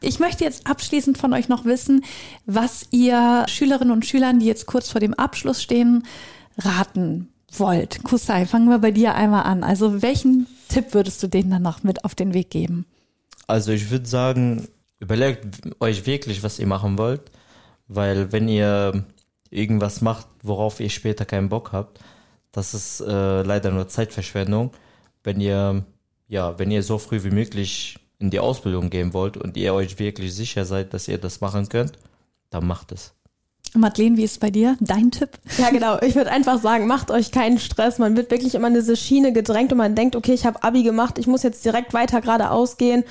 Ich 0.00 0.20
möchte 0.20 0.44
jetzt 0.44 0.68
abschließend 0.68 1.18
von 1.18 1.32
euch 1.32 1.48
noch 1.48 1.64
wissen, 1.64 2.04
was 2.46 2.86
ihr 2.92 3.44
Schülerinnen 3.48 3.92
und 3.92 4.06
Schülern, 4.06 4.38
die 4.38 4.46
jetzt 4.46 4.66
kurz 4.66 4.88
vor 4.88 5.00
dem 5.00 5.14
Abschluss 5.14 5.60
stehen, 5.60 6.04
raten 6.58 7.28
wollt. 7.52 8.04
Kusai, 8.04 8.46
fangen 8.46 8.68
wir 8.68 8.78
bei 8.78 8.92
dir 8.92 9.16
einmal 9.16 9.42
an. 9.42 9.64
Also 9.64 10.00
welchen 10.00 10.46
Tipp 10.68 10.94
würdest 10.94 11.20
du 11.24 11.26
denen 11.26 11.50
dann 11.50 11.62
noch 11.62 11.82
mit 11.82 12.04
auf 12.04 12.14
den 12.14 12.34
Weg 12.34 12.50
geben? 12.50 12.86
Also 13.48 13.72
ich 13.72 13.90
würde 13.90 14.06
sagen, 14.06 14.68
überlegt 15.00 15.44
euch 15.80 16.06
wirklich, 16.06 16.44
was 16.44 16.60
ihr 16.60 16.68
machen 16.68 16.96
wollt 16.96 17.32
weil 17.90 18.30
wenn 18.30 18.48
ihr 18.48 19.04
irgendwas 19.50 20.00
macht, 20.00 20.28
worauf 20.42 20.78
ihr 20.80 20.90
später 20.90 21.24
keinen 21.24 21.48
Bock 21.48 21.72
habt, 21.72 21.98
das 22.52 22.72
ist 22.72 23.00
äh, 23.00 23.42
leider 23.42 23.72
nur 23.72 23.88
Zeitverschwendung. 23.88 24.70
Wenn 25.24 25.40
ihr, 25.40 25.84
ja, 26.28 26.58
wenn 26.58 26.70
ihr 26.70 26.82
so 26.82 26.98
früh 26.98 27.22
wie 27.24 27.30
möglich 27.30 27.98
in 28.18 28.30
die 28.30 28.38
Ausbildung 28.38 28.90
gehen 28.90 29.12
wollt 29.12 29.36
und 29.36 29.56
ihr 29.56 29.74
euch 29.74 29.98
wirklich 29.98 30.34
sicher 30.34 30.64
seid, 30.64 30.94
dass 30.94 31.08
ihr 31.08 31.18
das 31.18 31.40
machen 31.40 31.68
könnt, 31.68 31.92
dann 32.50 32.66
macht 32.66 32.92
es. 32.92 33.12
Madeleine, 33.74 34.16
wie 34.16 34.24
ist 34.24 34.32
es 34.32 34.38
bei 34.38 34.50
dir? 34.50 34.76
Dein 34.80 35.10
Tipp? 35.10 35.30
Ja, 35.58 35.70
genau. 35.70 36.00
Ich 36.00 36.14
würde 36.14 36.30
einfach 36.30 36.60
sagen, 36.60 36.86
macht 36.86 37.10
euch 37.10 37.30
keinen 37.30 37.58
Stress. 37.58 37.98
Man 37.98 38.16
wird 38.16 38.30
wirklich 38.30 38.54
immer 38.54 38.68
in 38.68 38.74
diese 38.74 38.96
Schiene 38.96 39.32
gedrängt 39.32 39.72
und 39.72 39.78
man 39.78 39.94
denkt, 39.94 40.16
okay, 40.16 40.32
ich 40.32 40.46
habe 40.46 40.62
Abi 40.62 40.82
gemacht, 40.82 41.18
ich 41.18 41.26
muss 41.26 41.42
jetzt 41.42 41.64
direkt 41.64 41.92
weiter 41.92 42.20
geradeaus 42.20 42.76
gehen 42.76 43.04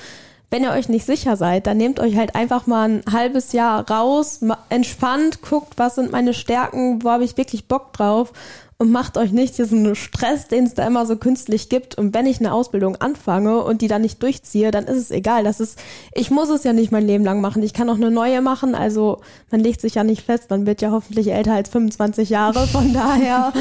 wenn 0.50 0.64
ihr 0.64 0.72
euch 0.72 0.90
nicht 0.90 1.06
sicher 1.06 1.36
seid, 1.38 1.68
dann 1.68 1.78
nehmt 1.78 2.00
euch 2.00 2.18
halt 2.18 2.36
einfach 2.36 2.66
mal 2.66 2.90
ein 2.90 3.04
halbes 3.12 3.52
Jahr 3.52 3.90
raus, 3.90 4.42
entspannt, 4.70 5.42
guckt, 5.42 5.74
was 5.78 5.96
sind 5.96 6.12
meine 6.12 6.34
Stärken, 6.34 7.04
wo 7.04 7.10
habe 7.10 7.24
ich 7.24 7.38
wirklich 7.38 7.68
Bock 7.68 7.94
drauf 7.94 8.34
und 8.82 8.92
macht 8.92 9.18
euch 9.18 9.34
nicht 9.34 9.58
diesen 9.58 9.94
Stress, 9.94 10.48
den 10.48 10.64
es 10.64 10.74
da 10.74 10.88
immer 10.88 11.06
so 11.06 11.18
künstlich 11.18 11.68
gibt. 11.68 11.96
Und 11.96 12.14
wenn 12.14 12.26
ich 12.26 12.40
eine 12.40 12.54
Ausbildung 12.54 12.96
anfange 12.96 13.62
und 13.62 13.82
die 13.82 13.90
dann 13.90 14.02
nicht 14.02 14.24
durchziehe, 14.24 14.72
dann 14.72 14.86
ist 14.86 14.98
es 14.98 15.12
egal. 15.12 15.44
Das 15.44 15.60
ist, 15.60 15.78
ich 16.14 16.32
muss 16.32 16.48
es 16.48 16.64
ja 16.64 16.72
nicht 16.72 16.90
mein 16.90 17.06
Leben 17.06 17.26
lang 17.26 17.42
machen. 17.42 17.62
Ich 17.62 17.74
kann 17.74 17.90
auch 17.90 17.96
eine 17.96 18.10
neue 18.10 18.42
machen. 18.42 18.76
Also 18.76 19.20
man 19.52 19.60
legt 19.60 19.82
sich 19.82 19.96
ja 19.96 20.06
nicht 20.06 20.22
fest. 20.22 20.50
Man 20.50 20.66
wird 20.66 20.82
ja 20.82 20.92
hoffentlich 20.92 21.28
älter 21.28 21.56
als 21.56 21.68
25 21.68 22.30
Jahre. 22.30 22.68
Von 22.68 22.94
daher, 22.94 23.52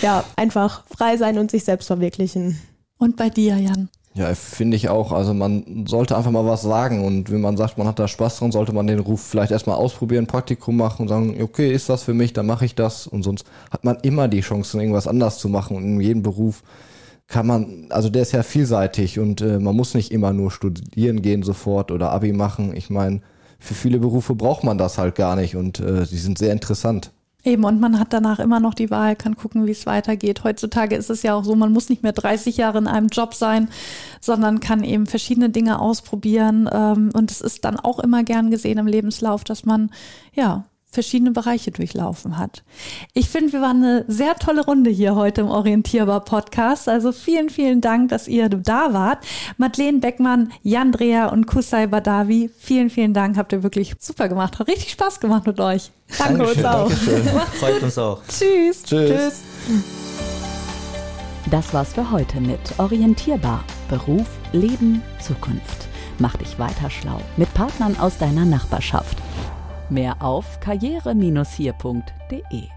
ja, 0.00 0.24
einfach 0.36 0.84
frei 0.86 1.18
sein 1.18 1.36
und 1.36 1.50
sich 1.50 1.64
selbst 1.64 1.86
verwirklichen. 1.86 2.58
Und 2.96 3.16
bei 3.16 3.28
dir, 3.28 3.58
Jan? 3.58 3.90
Ja, 4.16 4.34
finde 4.34 4.76
ich 4.78 4.88
auch. 4.88 5.12
Also 5.12 5.34
man 5.34 5.84
sollte 5.86 6.16
einfach 6.16 6.30
mal 6.30 6.46
was 6.46 6.62
sagen 6.62 7.04
und 7.04 7.30
wenn 7.30 7.42
man 7.42 7.58
sagt, 7.58 7.76
man 7.76 7.86
hat 7.86 7.98
da 7.98 8.08
Spaß 8.08 8.38
dran, 8.38 8.50
sollte 8.50 8.72
man 8.72 8.86
den 8.86 8.98
Ruf 8.98 9.20
vielleicht 9.20 9.52
erstmal 9.52 9.76
ausprobieren, 9.76 10.26
Praktikum 10.26 10.78
machen 10.78 11.02
und 11.02 11.08
sagen, 11.08 11.36
okay, 11.42 11.70
ist 11.70 11.90
das 11.90 12.02
für 12.02 12.14
mich, 12.14 12.32
dann 12.32 12.46
mache 12.46 12.64
ich 12.64 12.74
das 12.74 13.06
und 13.06 13.22
sonst 13.22 13.44
hat 13.70 13.84
man 13.84 13.96
immer 14.00 14.26
die 14.28 14.40
Chance, 14.40 14.78
irgendwas 14.80 15.06
anders 15.06 15.38
zu 15.38 15.50
machen 15.50 15.76
und 15.76 15.84
in 15.84 16.00
jedem 16.00 16.22
Beruf 16.22 16.62
kann 17.28 17.46
man, 17.46 17.88
also 17.90 18.08
der 18.08 18.22
ist 18.22 18.32
ja 18.32 18.42
vielseitig 18.42 19.18
und 19.18 19.42
äh, 19.42 19.58
man 19.58 19.76
muss 19.76 19.94
nicht 19.94 20.12
immer 20.12 20.32
nur 20.32 20.50
studieren 20.50 21.20
gehen 21.22 21.42
sofort 21.42 21.90
oder 21.90 22.12
Abi 22.12 22.32
machen. 22.32 22.74
Ich 22.74 22.88
meine, 22.90 23.20
für 23.58 23.74
viele 23.74 23.98
Berufe 23.98 24.34
braucht 24.34 24.64
man 24.64 24.78
das 24.78 24.98
halt 24.98 25.16
gar 25.16 25.36
nicht 25.36 25.56
und 25.56 25.80
äh, 25.80 26.06
die 26.06 26.18
sind 26.18 26.38
sehr 26.38 26.52
interessant. 26.52 27.12
Eben, 27.46 27.62
und 27.62 27.80
man 27.80 28.00
hat 28.00 28.12
danach 28.12 28.40
immer 28.40 28.58
noch 28.58 28.74
die 28.74 28.90
Wahl, 28.90 29.14
kann 29.14 29.36
gucken, 29.36 29.66
wie 29.66 29.70
es 29.70 29.86
weitergeht. 29.86 30.42
Heutzutage 30.42 30.96
ist 30.96 31.10
es 31.10 31.22
ja 31.22 31.34
auch 31.34 31.44
so, 31.44 31.54
man 31.54 31.72
muss 31.72 31.88
nicht 31.88 32.02
mehr 32.02 32.12
30 32.12 32.56
Jahre 32.56 32.78
in 32.78 32.88
einem 32.88 33.06
Job 33.06 33.34
sein, 33.34 33.68
sondern 34.20 34.58
kann 34.58 34.82
eben 34.82 35.06
verschiedene 35.06 35.48
Dinge 35.48 35.78
ausprobieren. 35.78 36.68
Ähm, 36.72 37.10
und 37.14 37.30
es 37.30 37.40
ist 37.40 37.64
dann 37.64 37.78
auch 37.78 38.00
immer 38.00 38.24
gern 38.24 38.50
gesehen 38.50 38.78
im 38.78 38.88
Lebenslauf, 38.88 39.44
dass 39.44 39.64
man, 39.64 39.92
ja, 40.34 40.64
verschiedene 40.96 41.30
Bereiche 41.30 41.70
durchlaufen 41.72 42.38
hat. 42.38 42.62
Ich 43.12 43.28
finde, 43.28 43.52
wir 43.52 43.60
waren 43.60 43.84
eine 43.84 44.04
sehr 44.08 44.34
tolle 44.36 44.64
Runde 44.64 44.88
hier 44.88 45.14
heute 45.14 45.42
im 45.42 45.48
Orientierbar 45.48 46.24
Podcast. 46.24 46.88
Also 46.88 47.12
vielen, 47.12 47.50
vielen 47.50 47.82
Dank, 47.82 48.08
dass 48.08 48.28
ihr 48.28 48.48
da 48.48 48.94
wart. 48.94 49.18
Madeleine 49.58 49.98
Beckmann, 49.98 50.52
Jan 50.62 50.92
Dreher 50.92 51.32
und 51.32 51.46
Kusai 51.46 51.86
Badawi, 51.86 52.50
vielen, 52.58 52.88
vielen 52.88 53.12
Dank. 53.12 53.36
Habt 53.36 53.52
ihr 53.52 53.62
wirklich 53.62 53.94
super 53.98 54.30
gemacht. 54.30 54.58
Hat 54.58 54.68
richtig 54.68 54.92
Spaß 54.92 55.20
gemacht 55.20 55.46
mit 55.46 55.60
euch. 55.60 55.90
Danke 56.16 56.38
Dankeschön, 56.38 56.64
uns 56.64 56.74
auch. 56.74 56.90
Freut 57.60 57.82
uns 57.82 57.98
auch. 57.98 58.22
Tschüss. 58.26 58.82
Tschüss. 58.82 59.10
Tschüss. 59.10 59.42
Das 61.50 61.74
war's 61.74 61.92
für 61.92 62.10
heute 62.10 62.40
mit 62.40 62.78
Orientierbar. 62.78 63.62
Beruf, 63.90 64.26
Leben, 64.52 65.02
Zukunft. 65.20 65.88
Mach 66.18 66.36
dich 66.36 66.58
weiter 66.58 66.88
schlau 66.88 67.20
mit 67.36 67.52
Partnern 67.52 67.98
aus 68.00 68.16
deiner 68.16 68.46
Nachbarschaft. 68.46 69.18
Mehr 69.88 70.20
auf 70.20 70.60
karriere-hier.de 70.60 72.75